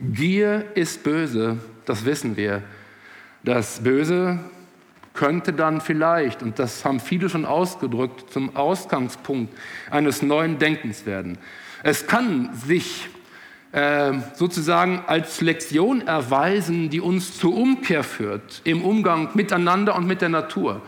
Gier 0.00 0.64
ist 0.74 1.02
böse, 1.02 1.58
das 1.84 2.04
wissen 2.04 2.36
wir. 2.36 2.62
Das 3.44 3.82
Böse 3.82 4.38
könnte 5.18 5.52
dann 5.52 5.80
vielleicht, 5.80 6.44
und 6.44 6.60
das 6.60 6.84
haben 6.84 7.00
viele 7.00 7.28
schon 7.28 7.44
ausgedrückt, 7.44 8.32
zum 8.32 8.54
Ausgangspunkt 8.54 9.52
eines 9.90 10.22
neuen 10.22 10.60
Denkens 10.60 11.06
werden. 11.06 11.38
Es 11.82 12.06
kann 12.06 12.54
sich 12.54 13.08
äh, 13.72 14.12
sozusagen 14.34 15.02
als 15.08 15.40
Lektion 15.40 16.06
erweisen, 16.06 16.88
die 16.88 17.00
uns 17.00 17.36
zur 17.36 17.52
Umkehr 17.52 18.04
führt 18.04 18.60
im 18.62 18.84
Umgang 18.84 19.30
miteinander 19.34 19.96
und 19.96 20.06
mit 20.06 20.22
der 20.22 20.28
Natur. 20.28 20.82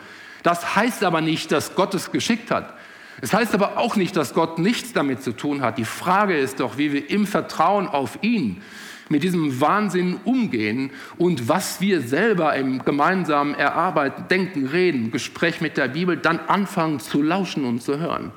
Das 0.45 0.77
heißt 0.77 1.03
aber 1.03 1.21
nicht, 1.21 1.51
dass 1.51 1.75
Gott 1.75 1.93
es 1.95 2.13
geschickt 2.13 2.53
hat. 2.53 2.73
Es 3.21 3.35
heißt 3.35 3.53
aber 3.53 3.79
auch 3.79 3.97
nicht, 3.97 4.17
dass 4.17 4.33
Gott 4.33 4.61
nichts 4.61 4.93
damit 4.93 5.25
zu 5.25 5.33
tun 5.33 5.61
hat. 5.61 5.77
Die 5.77 5.85
Frage 5.85 6.39
ist 6.39 6.61
doch, 6.61 6.79
wie 6.79 6.93
wir 6.93 7.11
im 7.11 7.27
Vertrauen 7.27 7.89
auf 7.89 8.19
ihn 8.23 8.63
mit 9.11 9.25
diesem 9.25 9.61
Wahnsinn 9.61 10.19
umgehen 10.25 10.91
und 11.19 11.49
was 11.49 11.81
wir 11.81 12.01
selber 12.01 12.55
im 12.55 12.85
gemeinsamen 12.85 13.55
Erarbeiten, 13.55 14.29
Denken, 14.29 14.67
Reden, 14.67 15.11
Gespräch 15.11 15.61
mit 15.61 15.77
der 15.77 15.89
Bibel 15.89 16.17
dann 16.17 16.39
anfangen 16.39 17.01
zu 17.01 17.21
lauschen 17.21 17.65
und 17.65 17.83
zu 17.83 17.99
hören. 17.99 18.31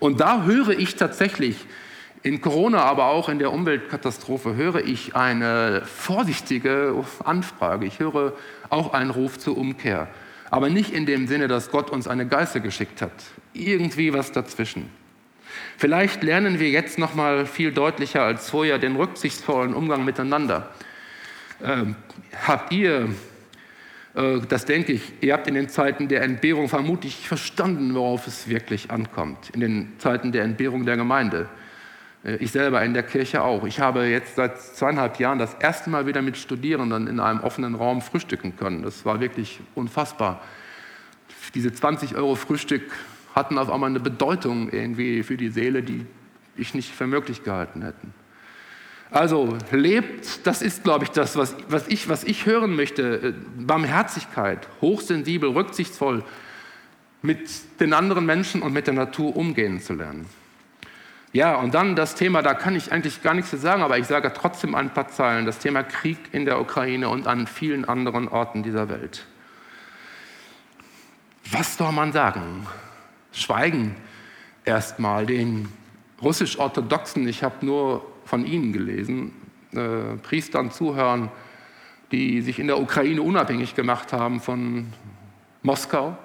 Und 0.00 0.20
da 0.20 0.42
höre 0.42 0.70
ich 0.70 0.96
tatsächlich, 0.96 1.66
in 2.22 2.40
Corona, 2.40 2.82
aber 2.84 3.08
auch 3.08 3.28
in 3.28 3.38
der 3.38 3.52
Umweltkatastrophe, 3.52 4.56
höre 4.56 4.82
ich 4.82 5.14
eine 5.14 5.82
vorsichtige 5.84 6.94
Anfrage. 7.22 7.84
Ich 7.84 7.98
höre 7.98 8.32
auch 8.70 8.94
einen 8.94 9.10
Ruf 9.10 9.38
zur 9.38 9.58
Umkehr. 9.58 10.08
Aber 10.50 10.70
nicht 10.70 10.90
in 10.90 11.04
dem 11.04 11.26
Sinne, 11.26 11.48
dass 11.48 11.70
Gott 11.70 11.90
uns 11.90 12.08
eine 12.08 12.26
Geißel 12.26 12.62
geschickt 12.62 13.02
hat. 13.02 13.12
Irgendwie 13.52 14.14
was 14.14 14.32
dazwischen. 14.32 14.88
Vielleicht 15.76 16.22
lernen 16.22 16.60
wir 16.60 16.70
jetzt 16.70 16.98
noch 16.98 17.14
mal 17.14 17.46
viel 17.46 17.72
deutlicher 17.72 18.22
als 18.22 18.50
vorher 18.50 18.78
den 18.78 18.96
rücksichtsvollen 18.96 19.74
Umgang 19.74 20.04
miteinander. 20.04 20.70
Ähm, 21.62 21.96
habt 22.46 22.72
ihr, 22.72 23.08
äh, 24.14 24.40
das 24.48 24.64
denke 24.64 24.92
ich, 24.92 25.12
ihr 25.20 25.32
habt 25.32 25.46
in 25.46 25.54
den 25.54 25.68
Zeiten 25.68 26.08
der 26.08 26.22
Entbehrung 26.22 26.68
vermutlich 26.68 27.26
verstanden, 27.28 27.94
worauf 27.94 28.26
es 28.26 28.48
wirklich 28.48 28.90
ankommt. 28.90 29.50
In 29.50 29.60
den 29.60 29.92
Zeiten 29.98 30.32
der 30.32 30.44
Entbehrung 30.44 30.86
der 30.86 30.96
Gemeinde. 30.96 31.48
Äh, 32.24 32.36
ich 32.36 32.50
selber 32.50 32.82
in 32.82 32.94
der 32.94 33.02
Kirche 33.02 33.42
auch. 33.42 33.64
Ich 33.64 33.80
habe 33.80 34.06
jetzt 34.06 34.36
seit 34.36 34.60
zweieinhalb 34.60 35.18
Jahren 35.18 35.38
das 35.38 35.54
erste 35.54 35.90
Mal 35.90 36.06
wieder 36.06 36.22
mit 36.22 36.36
Studierenden 36.36 37.06
in 37.06 37.20
einem 37.20 37.40
offenen 37.40 37.74
Raum 37.74 38.02
frühstücken 38.02 38.56
können. 38.56 38.82
Das 38.82 39.04
war 39.04 39.20
wirklich 39.20 39.60
unfassbar. 39.74 40.42
Diese 41.54 41.72
20 41.72 42.16
Euro 42.16 42.34
Frühstück 42.34 42.82
hatten 43.34 43.58
auf 43.58 43.70
einmal 43.70 43.90
eine 43.90 44.00
Bedeutung 44.00 44.70
irgendwie 44.70 45.22
für 45.22 45.36
die 45.36 45.48
Seele, 45.48 45.82
die 45.82 46.06
ich 46.56 46.74
nicht 46.74 46.94
für 46.94 47.06
möglich 47.06 47.42
gehalten 47.42 47.82
hätte. 47.82 48.06
Also 49.10 49.56
lebt, 49.70 50.46
das 50.46 50.62
ist, 50.62 50.82
glaube 50.82 51.04
ich, 51.04 51.10
das, 51.10 51.36
was, 51.36 51.54
was, 51.68 51.86
ich, 51.88 52.08
was 52.08 52.24
ich 52.24 52.46
hören 52.46 52.74
möchte. 52.74 53.02
Äh, 53.02 53.34
Barmherzigkeit, 53.58 54.66
hochsensibel, 54.80 55.50
rücksichtsvoll 55.50 56.24
mit 57.22 57.48
den 57.80 57.92
anderen 57.92 58.26
Menschen 58.26 58.62
und 58.62 58.72
mit 58.72 58.86
der 58.86 58.94
Natur 58.94 59.36
umgehen 59.36 59.80
zu 59.80 59.94
lernen. 59.94 60.26
Ja, 61.32 61.56
und 61.56 61.74
dann 61.74 61.96
das 61.96 62.14
Thema, 62.14 62.42
da 62.42 62.54
kann 62.54 62.76
ich 62.76 62.92
eigentlich 62.92 63.22
gar 63.22 63.34
nichts 63.34 63.50
zu 63.50 63.56
sagen, 63.56 63.82
aber 63.82 63.98
ich 63.98 64.06
sage 64.06 64.32
trotzdem 64.32 64.74
ein 64.74 64.90
paar 64.90 65.08
Zeilen, 65.08 65.46
das 65.46 65.58
Thema 65.58 65.82
Krieg 65.82 66.18
in 66.32 66.44
der 66.44 66.60
Ukraine 66.60 67.08
und 67.08 67.26
an 67.26 67.46
vielen 67.46 67.84
anderen 67.84 68.28
Orten 68.28 68.62
dieser 68.62 68.88
Welt. 68.88 69.26
Was 71.50 71.76
soll 71.76 71.92
man 71.92 72.12
sagen? 72.12 72.66
Schweigen 73.34 73.96
erstmal 74.64 75.26
den 75.26 75.68
russisch-orthodoxen, 76.22 77.26
ich 77.28 77.42
habe 77.42 77.66
nur 77.66 78.06
von 78.24 78.46
ihnen 78.46 78.72
gelesen, 78.72 79.32
äh, 79.72 80.16
Priestern 80.22 80.70
zuhören, 80.70 81.30
die 82.12 82.42
sich 82.42 82.58
in 82.58 82.68
der 82.68 82.80
Ukraine 82.80 83.22
unabhängig 83.22 83.74
gemacht 83.74 84.12
haben 84.12 84.40
von 84.40 84.86
Moskau, 85.62 86.16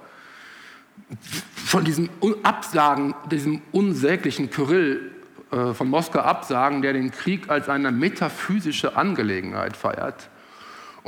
von 1.55 1.83
diesem 1.83 2.09
Absagen, 2.43 3.15
diesem 3.31 3.61
unsäglichen 3.71 4.49
Kyrill 4.49 5.11
äh, 5.51 5.73
von 5.73 5.89
Moskau 5.89 6.19
absagen, 6.19 6.81
der 6.81 6.93
den 6.93 7.11
Krieg 7.11 7.49
als 7.49 7.69
eine 7.69 7.91
metaphysische 7.91 8.95
Angelegenheit 8.95 9.75
feiert 9.75 10.29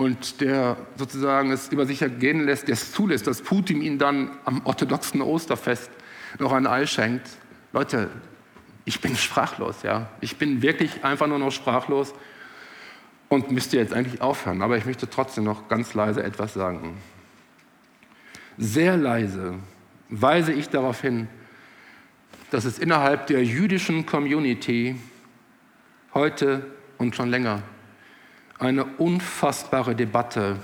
und 0.01 0.41
der 0.41 0.77
sozusagen 0.95 1.51
es 1.51 1.67
über 1.67 1.85
sich 1.85 2.01
ergehen 2.01 2.43
lässt, 2.43 2.67
der 2.67 2.73
es 2.73 2.91
zulässt, 2.91 3.27
dass 3.27 3.43
Putin 3.43 3.83
ihn 3.83 3.99
dann 3.99 4.31
am 4.45 4.65
orthodoxen 4.65 5.21
Osterfest 5.21 5.91
noch 6.39 6.53
ein 6.53 6.65
Ei 6.65 6.87
schenkt. 6.87 7.29
Leute, 7.71 8.09
ich 8.83 8.99
bin 8.99 9.15
sprachlos, 9.15 9.83
ja. 9.83 10.09
Ich 10.19 10.37
bin 10.37 10.63
wirklich 10.63 11.03
einfach 11.03 11.27
nur 11.27 11.37
noch 11.37 11.51
sprachlos 11.51 12.15
und 13.29 13.51
müsste 13.51 13.77
jetzt 13.77 13.93
eigentlich 13.93 14.21
aufhören. 14.21 14.63
Aber 14.63 14.75
ich 14.75 14.85
möchte 14.85 15.07
trotzdem 15.07 15.43
noch 15.43 15.67
ganz 15.67 15.93
leise 15.93 16.23
etwas 16.23 16.55
sagen. 16.55 16.97
Sehr 18.57 18.97
leise 18.97 19.53
weise 20.09 20.51
ich 20.51 20.67
darauf 20.69 20.99
hin, 20.99 21.27
dass 22.49 22.65
es 22.65 22.79
innerhalb 22.79 23.27
der 23.27 23.43
jüdischen 23.43 24.07
Community 24.07 24.95
heute 26.15 26.65
und 26.97 27.15
schon 27.15 27.29
länger 27.29 27.61
eine 28.61 28.85
unfassbare 28.85 29.95
Debatte 29.95 30.57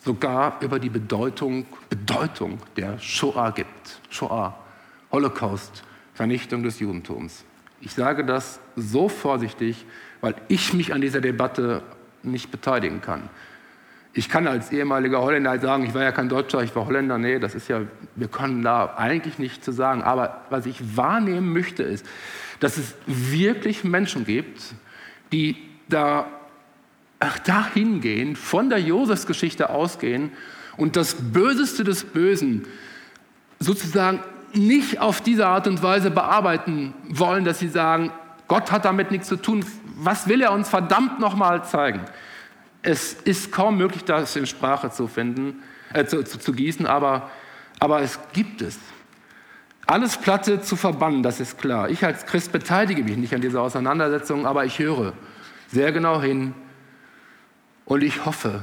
sogar 0.00 0.58
über 0.60 0.78
die 0.78 0.90
Bedeutung, 0.90 1.66
Bedeutung 1.88 2.58
der 2.76 2.98
Shoah 2.98 3.52
gibt. 3.52 4.00
Shoah, 4.10 4.56
Holocaust, 5.12 5.84
Vernichtung 6.14 6.64
des 6.64 6.80
Judentums. 6.80 7.44
Ich 7.80 7.92
sage 7.92 8.24
das 8.24 8.60
so 8.74 9.08
vorsichtig, 9.08 9.86
weil 10.20 10.34
ich 10.48 10.74
mich 10.74 10.92
an 10.92 11.00
dieser 11.00 11.20
Debatte 11.20 11.82
nicht 12.22 12.50
beteiligen 12.50 13.00
kann. 13.00 13.28
Ich 14.12 14.28
kann 14.28 14.48
als 14.48 14.72
ehemaliger 14.72 15.20
Holländer 15.20 15.60
sagen, 15.60 15.84
ich 15.84 15.94
war 15.94 16.02
ja 16.02 16.10
kein 16.10 16.28
Deutscher, 16.28 16.62
ich 16.62 16.74
war 16.74 16.86
Holländer. 16.86 17.18
Nee, 17.18 17.38
das 17.38 17.54
ist 17.54 17.68
ja, 17.68 17.82
wir 18.16 18.28
können 18.28 18.62
da 18.62 18.94
eigentlich 18.96 19.38
nichts 19.38 19.64
zu 19.64 19.72
sagen. 19.72 20.02
Aber 20.02 20.40
was 20.50 20.66
ich 20.66 20.96
wahrnehmen 20.96 21.52
möchte, 21.52 21.82
ist, 21.82 22.04
dass 22.58 22.78
es 22.78 22.94
wirklich 23.06 23.84
Menschen 23.84 24.24
gibt, 24.24 24.74
die 25.32 25.56
da 25.88 26.26
dahin 27.44 28.00
gehen, 28.00 28.36
von 28.36 28.70
der 28.70 28.80
Josefsgeschichte 28.80 29.70
ausgehen 29.70 30.32
und 30.76 30.96
das 30.96 31.14
Böseste 31.14 31.84
des 31.84 32.04
Bösen 32.04 32.66
sozusagen 33.58 34.20
nicht 34.52 35.00
auf 35.00 35.20
diese 35.20 35.46
Art 35.46 35.66
und 35.66 35.82
Weise 35.82 36.10
bearbeiten 36.10 36.94
wollen, 37.08 37.44
dass 37.44 37.58
sie 37.58 37.68
sagen, 37.68 38.12
Gott 38.48 38.70
hat 38.70 38.84
damit 38.84 39.10
nichts 39.10 39.28
zu 39.28 39.36
tun. 39.36 39.64
Was 39.96 40.28
will 40.28 40.40
er 40.40 40.52
uns 40.52 40.68
verdammt 40.68 41.18
nochmal 41.20 41.64
zeigen? 41.64 42.00
Es 42.82 43.14
ist 43.14 43.50
kaum 43.50 43.78
möglich, 43.78 44.04
das 44.04 44.36
in 44.36 44.46
Sprache 44.46 44.90
zu 44.90 45.08
finden, 45.08 45.62
äh, 45.92 46.04
zu, 46.04 46.22
zu, 46.22 46.38
zu 46.38 46.52
gießen, 46.52 46.86
aber, 46.86 47.30
aber 47.80 48.02
es 48.02 48.18
gibt 48.32 48.62
es. 48.62 48.78
Alles 49.86 50.16
Platte 50.16 50.60
zu 50.60 50.76
verbannen, 50.76 51.22
das 51.22 51.40
ist 51.40 51.58
klar. 51.58 51.90
Ich 51.90 52.04
als 52.04 52.26
Christ 52.26 52.52
beteilige 52.52 53.02
mich 53.02 53.16
nicht 53.16 53.34
an 53.34 53.40
dieser 53.40 53.62
Auseinandersetzung, 53.62 54.46
aber 54.46 54.64
ich 54.64 54.78
höre 54.78 55.12
sehr 55.68 55.92
genau 55.92 56.20
hin, 56.20 56.54
und 57.86 58.02
ich 58.02 58.26
hoffe, 58.26 58.60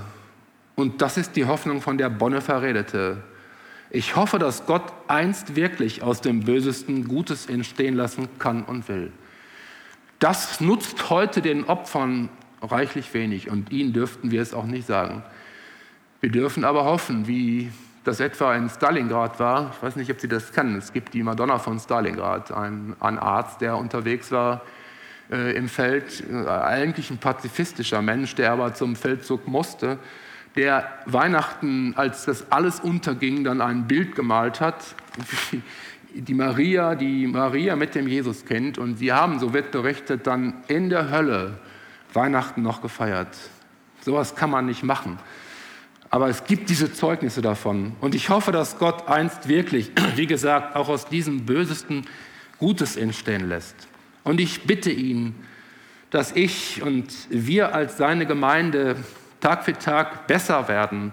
und 0.75 1.01
das 1.01 1.17
ist 1.17 1.35
die 1.35 1.45
Hoffnung, 1.45 1.81
von 1.81 1.97
der 1.97 2.09
Bonhoeffer 2.09 2.61
redete, 2.61 3.23
ich 3.89 4.15
hoffe, 4.15 4.39
dass 4.39 4.65
Gott 4.65 4.91
einst 5.07 5.55
wirklich 5.55 6.01
aus 6.03 6.21
dem 6.21 6.41
Bösesten 6.41 7.07
Gutes 7.07 7.45
entstehen 7.45 7.95
lassen 7.95 8.27
kann 8.39 8.63
und 8.63 8.87
will. 8.87 9.11
Das 10.19 10.61
nutzt 10.61 11.09
heute 11.09 11.41
den 11.41 11.65
Opfern 11.65 12.29
reichlich 12.61 13.13
wenig 13.13 13.49
und 13.49 13.71
ihnen 13.71 13.93
dürften 13.93 14.31
wir 14.31 14.41
es 14.41 14.53
auch 14.53 14.65
nicht 14.65 14.87
sagen. 14.87 15.23
Wir 16.21 16.31
dürfen 16.31 16.63
aber 16.63 16.85
hoffen, 16.85 17.27
wie 17.27 17.71
das 18.03 18.19
etwa 18.19 18.55
in 18.55 18.69
Stalingrad 18.69 19.39
war. 19.39 19.71
Ich 19.75 19.83
weiß 19.83 19.95
nicht, 19.95 20.09
ob 20.11 20.19
Sie 20.19 20.27
das 20.27 20.51
kennen. 20.51 20.77
Es 20.77 20.91
gibt 20.91 21.13
die 21.13 21.23
Madonna 21.23 21.59
von 21.59 21.79
Stalingrad, 21.79 22.51
ein, 22.51 22.95
ein 22.99 23.19
Arzt, 23.19 23.61
der 23.61 23.77
unterwegs 23.77 24.31
war 24.31 24.61
äh, 25.31 25.55
im 25.55 25.67
Feld, 25.69 26.23
äh, 26.31 26.47
eigentlich 26.47 27.09
ein 27.11 27.17
pazifistischer 27.17 28.01
Mensch, 28.01 28.35
der 28.35 28.51
aber 28.51 28.73
zum 28.73 28.95
Feldzug 28.95 29.47
musste, 29.47 29.97
der 30.55 30.87
Weihnachten, 31.05 31.93
als 31.95 32.25
das 32.25 32.51
alles 32.51 32.79
unterging, 32.79 33.43
dann 33.43 33.61
ein 33.61 33.87
Bild 33.87 34.15
gemalt 34.15 34.61
hat, 34.61 34.95
die 36.13 36.33
Maria, 36.33 36.95
die 36.95 37.27
Maria 37.27 37.75
mit 37.75 37.95
dem 37.95 38.07
Jesus 38.07 38.45
kennt 38.45 38.77
und 38.77 38.97
sie 38.97 39.11
haben, 39.11 39.39
so 39.39 39.53
wird 39.53 39.71
berichtet, 39.71 40.27
dann 40.27 40.53
in 40.67 40.89
der 40.89 41.09
Hölle 41.09 41.57
Weihnachten 42.13 42.61
noch 42.61 42.81
gefeiert. 42.81 43.35
Sowas 44.01 44.35
kann 44.35 44.51
man 44.51 44.65
nicht 44.65 44.83
machen. 44.83 45.17
Aber 46.09 46.29
es 46.29 46.43
gibt 46.43 46.69
diese 46.69 46.93
Zeugnisse 46.93 47.41
davon. 47.41 47.93
Und 47.99 48.13
ich 48.13 48.29
hoffe, 48.29 48.51
dass 48.51 48.77
Gott 48.77 49.07
einst 49.07 49.47
wirklich, 49.47 49.91
wie 50.15 50.27
gesagt, 50.27 50.75
auch 50.75 50.89
aus 50.89 51.07
diesem 51.07 51.45
Bösesten 51.45 52.05
Gutes 52.59 52.95
entstehen 52.97 53.49
lässt. 53.49 53.75
Und 54.23 54.39
ich 54.39 54.63
bitte 54.63 54.91
ihn, 54.91 55.35
dass 56.09 56.31
ich 56.35 56.81
und 56.81 57.07
wir 57.29 57.73
als 57.73 57.97
seine 57.97 58.25
Gemeinde 58.25 58.95
Tag 59.41 59.65
für 59.65 59.73
Tag 59.73 60.27
besser 60.27 60.67
werden 60.67 61.11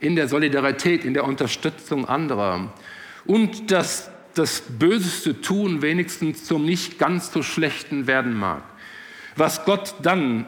in 0.00 0.16
der 0.16 0.28
Solidarität, 0.28 1.04
in 1.04 1.14
der 1.14 1.24
Unterstützung 1.24 2.08
anderer. 2.08 2.72
Und 3.24 3.70
dass 3.70 4.10
das 4.34 4.62
Böseste 4.62 5.40
tun 5.40 5.82
wenigstens 5.82 6.44
zum 6.44 6.64
nicht 6.64 6.98
ganz 6.98 7.32
so 7.32 7.42
schlechten 7.42 8.06
werden 8.06 8.38
mag. 8.38 8.62
Was 9.36 9.64
Gott 9.64 9.94
dann 10.02 10.46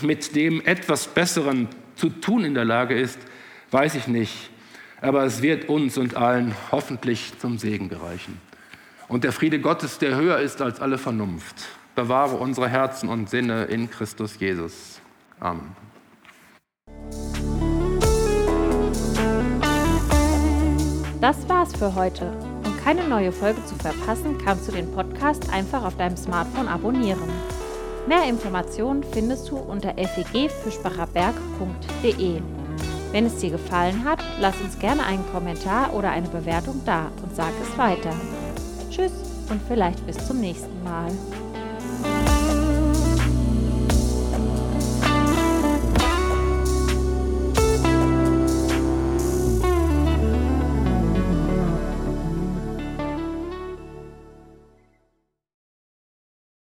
mit 0.00 0.34
dem 0.34 0.60
etwas 0.60 1.08
Besseren 1.08 1.68
zu 1.96 2.08
tun 2.08 2.44
in 2.44 2.54
der 2.54 2.64
Lage 2.64 2.98
ist, 2.98 3.18
weiß 3.70 3.94
ich 3.96 4.06
nicht. 4.06 4.50
Aber 5.00 5.24
es 5.24 5.42
wird 5.42 5.68
uns 5.68 5.98
und 5.98 6.16
allen 6.16 6.54
hoffentlich 6.70 7.32
zum 7.38 7.58
Segen 7.58 7.88
gereichen. 7.88 8.40
Und 9.12 9.22
der 9.24 9.32
Friede 9.32 9.60
Gottes, 9.60 9.98
der 9.98 10.16
höher 10.16 10.38
ist 10.38 10.62
als 10.62 10.80
alle 10.80 10.96
Vernunft, 10.96 11.56
bewahre 11.94 12.36
unsere 12.36 12.66
Herzen 12.66 13.10
und 13.10 13.28
Sinne 13.28 13.64
in 13.64 13.90
Christus 13.90 14.40
Jesus. 14.40 15.02
Amen. 15.38 15.76
Das 21.20 21.46
war's 21.46 21.76
für 21.76 21.94
heute. 21.94 22.32
Um 22.64 22.74
keine 22.82 23.06
neue 23.06 23.32
Folge 23.32 23.62
zu 23.66 23.74
verpassen, 23.74 24.38
kannst 24.42 24.68
du 24.68 24.72
den 24.72 24.90
Podcast 24.92 25.52
einfach 25.52 25.84
auf 25.84 25.98
deinem 25.98 26.16
Smartphone 26.16 26.68
abonnieren. 26.68 27.28
Mehr 28.08 28.24
Informationen 28.24 29.04
findest 29.12 29.50
du 29.50 29.58
unter 29.58 29.92
fegfischbacherberg.de. 29.92 32.40
Wenn 33.12 33.26
es 33.26 33.36
dir 33.36 33.50
gefallen 33.50 34.06
hat, 34.06 34.24
lass 34.40 34.58
uns 34.62 34.78
gerne 34.78 35.04
einen 35.04 35.30
Kommentar 35.30 35.92
oder 35.92 36.12
eine 36.12 36.28
Bewertung 36.28 36.80
da 36.86 37.12
und 37.22 37.36
sag 37.36 37.52
es 37.60 37.76
weiter. 37.76 38.14
Tschüss 38.92 39.12
und 39.48 39.58
vielleicht 39.66 40.04
bis 40.06 40.18
zum 40.26 40.38
nächsten 40.38 40.84
Mal. 40.84 41.10